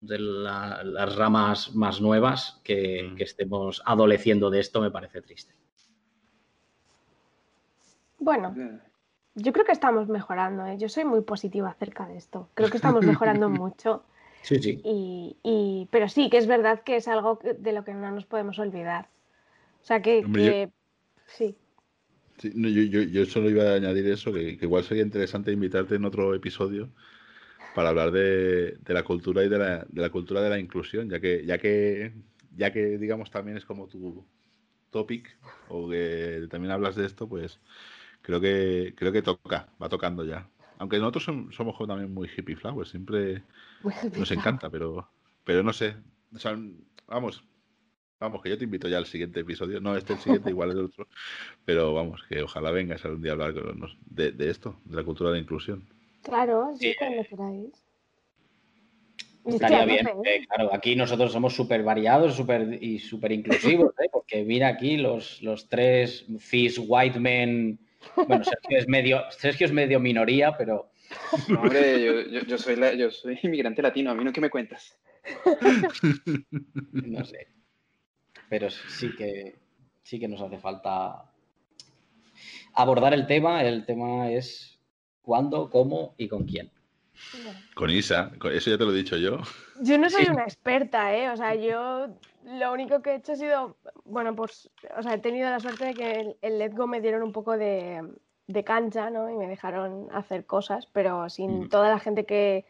[0.00, 3.16] de las ramas más nuevas que, mm.
[3.16, 5.54] que estemos adoleciendo de esto me parece triste.
[8.18, 8.54] Bueno,
[9.34, 10.66] yo creo que estamos mejorando.
[10.66, 10.76] ¿eh?
[10.78, 12.48] Yo soy muy positiva acerca de esto.
[12.54, 14.04] Creo que estamos mejorando mucho.
[14.42, 14.80] Sí, sí.
[14.84, 18.58] Y, pero sí, que es verdad que es algo de lo que no nos podemos
[18.58, 19.08] olvidar.
[19.82, 20.70] O sea que,
[21.26, 21.56] sí.
[22.38, 26.90] Yo, solo iba a añadir eso, que, igual sería interesante invitarte en otro episodio
[27.74, 31.20] para hablar de, la cultura y de la, de la, cultura de la inclusión, ya
[31.20, 32.12] que, ya que,
[32.56, 34.24] ya que digamos también es como tu
[34.90, 35.36] topic,
[35.68, 37.60] o que también hablas de esto, pues
[38.20, 40.48] creo que creo que toca, va tocando ya.
[40.78, 43.42] Aunque nosotros somos, también muy hippie flowers, siempre
[44.16, 45.08] nos encanta, pero
[45.44, 45.96] pero no sé,
[47.06, 47.44] vamos,
[48.22, 50.78] vamos, que yo te invito ya al siguiente episodio, no este el siguiente, igual el
[50.78, 51.06] otro,
[51.64, 53.54] pero vamos, que ojalá vengas algún día a hablar
[54.06, 55.84] de, de esto, de la cultura de inclusión.
[56.22, 57.84] Claro, sí, cuando queráis.
[59.44, 60.46] Estaría bien, ¿eh?
[60.46, 64.08] claro, aquí nosotros somos súper variados super, y súper inclusivos, ¿eh?
[64.12, 67.80] porque mira aquí los, los tres cis white men
[68.16, 70.90] bueno, Sergio es medio, Sergio es medio minoría, pero.
[71.56, 72.02] hombre,
[72.46, 74.98] yo, soy yo soy inmigrante latino, a mí no que me cuentas.
[76.92, 77.46] No sé.
[78.52, 79.54] Pero sí que
[80.02, 81.24] sí que nos hace falta
[82.74, 83.64] abordar el tema.
[83.64, 84.78] El tema es
[85.22, 86.70] cuándo, cómo y con quién.
[87.74, 89.38] Con Isa, eso ya te lo he dicho yo.
[89.80, 91.30] Yo no soy una experta, ¿eh?
[91.30, 92.08] O sea, yo
[92.44, 95.86] lo único que he hecho ha sido, bueno, pues, o sea, he tenido la suerte
[95.86, 98.02] de que el, Let's Go me dieron un poco de,
[98.66, 99.30] cancha, ¿no?
[99.30, 102.66] Y me dejaron hacer cosas, pero sin toda la gente que,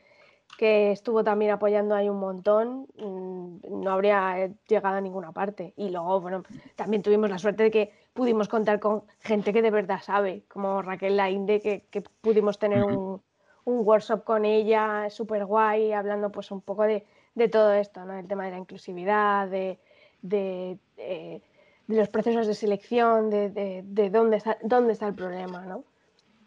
[0.59, 5.75] estuvo también apoyando ahí un montón, mm, no habría llegado a ninguna parte.
[5.77, 6.43] Y luego, bueno,
[6.77, 10.83] también tuvimos la suerte de que pudimos contar con gente que de verdad sabe, como
[10.83, 13.23] Raquel Lainde, que, que pudimos tener un,
[13.65, 18.19] un workshop con ella súper guay, hablando pues un poco de de todo esto, ¿no?
[18.19, 19.79] El tema de la inclusividad, de,
[20.21, 21.41] de, eh,
[21.87, 25.85] los procesos de selección, de, dónde, está, dónde está el problema, ¿no?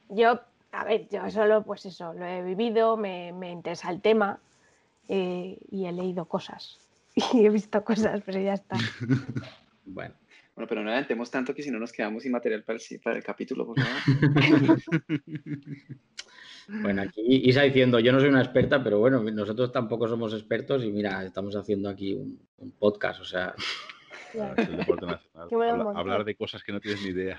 [0.10, 0.40] Yo,
[0.76, 4.40] a ver, yo solo, pues eso, lo he vivido, me, interesa el tema
[5.08, 6.80] eh, y he leído cosas
[7.34, 8.76] y he visto cosas, pero ya está.
[9.86, 10.14] bueno,
[10.56, 13.18] Bueno, pero no adelantemos tanto que si no nos quedamos sin material para el, para
[13.18, 14.80] el capítulo, por favor.
[16.68, 20.84] Bueno, aquí Isa diciendo, yo no soy una experta, pero bueno, nosotros tampoco somos expertos
[20.84, 22.40] y mira, estamos haciendo aquí un,
[22.80, 23.54] podcast, o sea...
[25.94, 27.38] Hablar, de cosas que no tienes ni idea.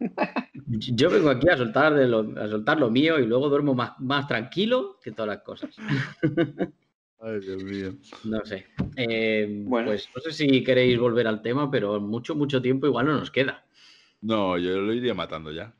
[0.66, 3.98] Yo vengo aquí a soltar, de lo, a soltar lo mío y luego duermo más,
[4.00, 5.76] más tranquilo que todas las cosas.
[7.22, 7.92] Ay, Dios mío.
[8.24, 8.66] No sé.
[8.96, 9.88] Eh, bueno.
[9.88, 13.30] Pues no sé si queréis volver al tema, pero mucho, mucho tiempo igual no nos
[13.30, 13.64] queda.
[14.22, 15.74] No, yo lo iría matando ya.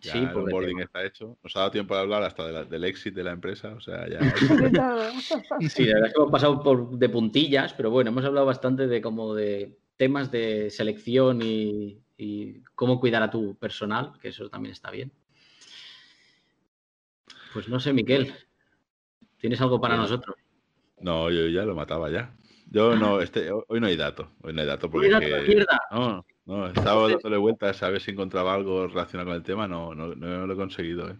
[0.00, 1.38] Ya sí, el onboarding está hecho.
[1.42, 3.72] Nos ha dado tiempo de hablar hasta del éxito de la empresa.
[3.74, 4.18] O sea, ya.
[5.68, 8.88] sí, la verdad es que hemos pasado por, de puntillas, pero bueno, hemos hablado bastante
[8.88, 12.03] de como de temas de selección y,
[12.74, 15.12] cómo cuidar a tu personal, que eso también está bien.
[17.52, 18.34] Pues no sé, Miquel.
[19.38, 20.36] ¿Tienes algo para nosotros?
[21.00, 22.34] No, yo ya lo mataba ya.
[22.70, 24.32] Yo no, este, hoy no hay dato.
[24.42, 25.08] Hoy no hay dato porque.
[25.08, 29.94] no, no, estaba dándole vueltas a ver si encontraba algo relacionado con el tema, no,
[29.94, 31.10] no, no lo he conseguido.
[31.10, 31.16] ¿eh?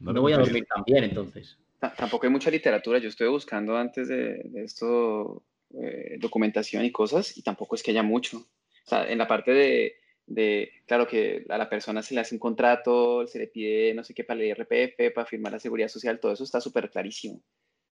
[0.00, 1.58] No, voy a dormir también entonces.
[1.96, 2.98] tampoco hay mucha literatura.
[2.98, 5.42] Yo estuve buscando antes de, esto
[5.82, 8.38] eh, documentación y cosas y tampoco es que haya mucho.
[8.38, 9.94] O sea, en la parte de,
[10.30, 14.04] de, claro que a la persona se le hace un contrato, se le pide no
[14.04, 17.42] sé qué para el IRPF, para firmar la seguridad social, todo eso está súper clarísimo.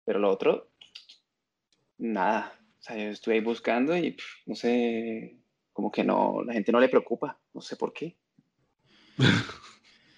[0.04, 0.70] Pero lo otro,
[1.96, 2.52] nada.
[2.78, 5.38] O sea, yo estuve ahí buscando y no sé,
[5.72, 8.16] como que no, la gente no le preocupa, no sé por qué.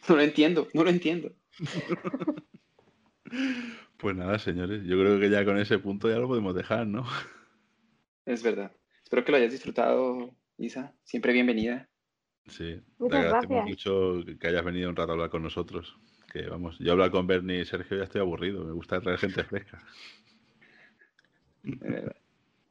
[0.08, 1.32] no lo entiendo, no lo entiendo.
[3.98, 7.04] Pues nada, señores, yo creo que ya con ese punto ya lo podemos dejar, ¿no?
[8.24, 8.70] Es verdad.
[9.02, 10.94] Espero que lo hayas disfrutado, Isa.
[11.02, 11.90] Siempre bienvenida.
[12.48, 15.96] Sí, te agradecemos mucho que hayas venido un rato a hablar con nosotros.
[16.32, 18.64] Que vamos, yo hablar con Bernie y Sergio ya estoy aburrido.
[18.64, 19.82] Me gusta traer gente fresca.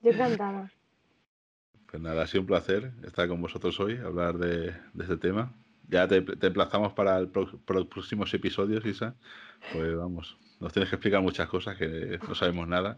[0.01, 0.71] Yo encantada.
[1.89, 5.53] Pues nada, ha sido un placer estar con vosotros hoy, hablar de, este tema.
[5.89, 9.15] Ya te, emplazamos para, el los próximos episodios, Isa.
[9.71, 12.97] Pues vamos, nos tienes que explicar muchas cosas que no sabemos nada.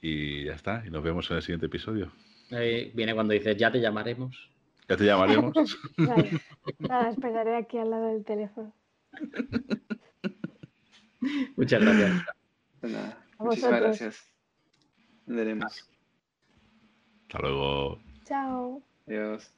[0.00, 2.12] Y ya está, y nos vemos en el siguiente episodio.
[2.50, 4.51] viene cuando dices, ya te llamaremos.
[4.92, 5.54] Ya te llamaremos.
[6.78, 8.74] Nada, esperaré aquí al lado del teléfono.
[11.56, 12.24] Muchas gracias.
[12.80, 12.92] Pues
[13.38, 14.22] muchísimas gracias.
[15.24, 15.88] Veremos.
[17.22, 17.98] Hasta luego.
[18.24, 18.82] Chao.
[19.06, 19.50] Adiós.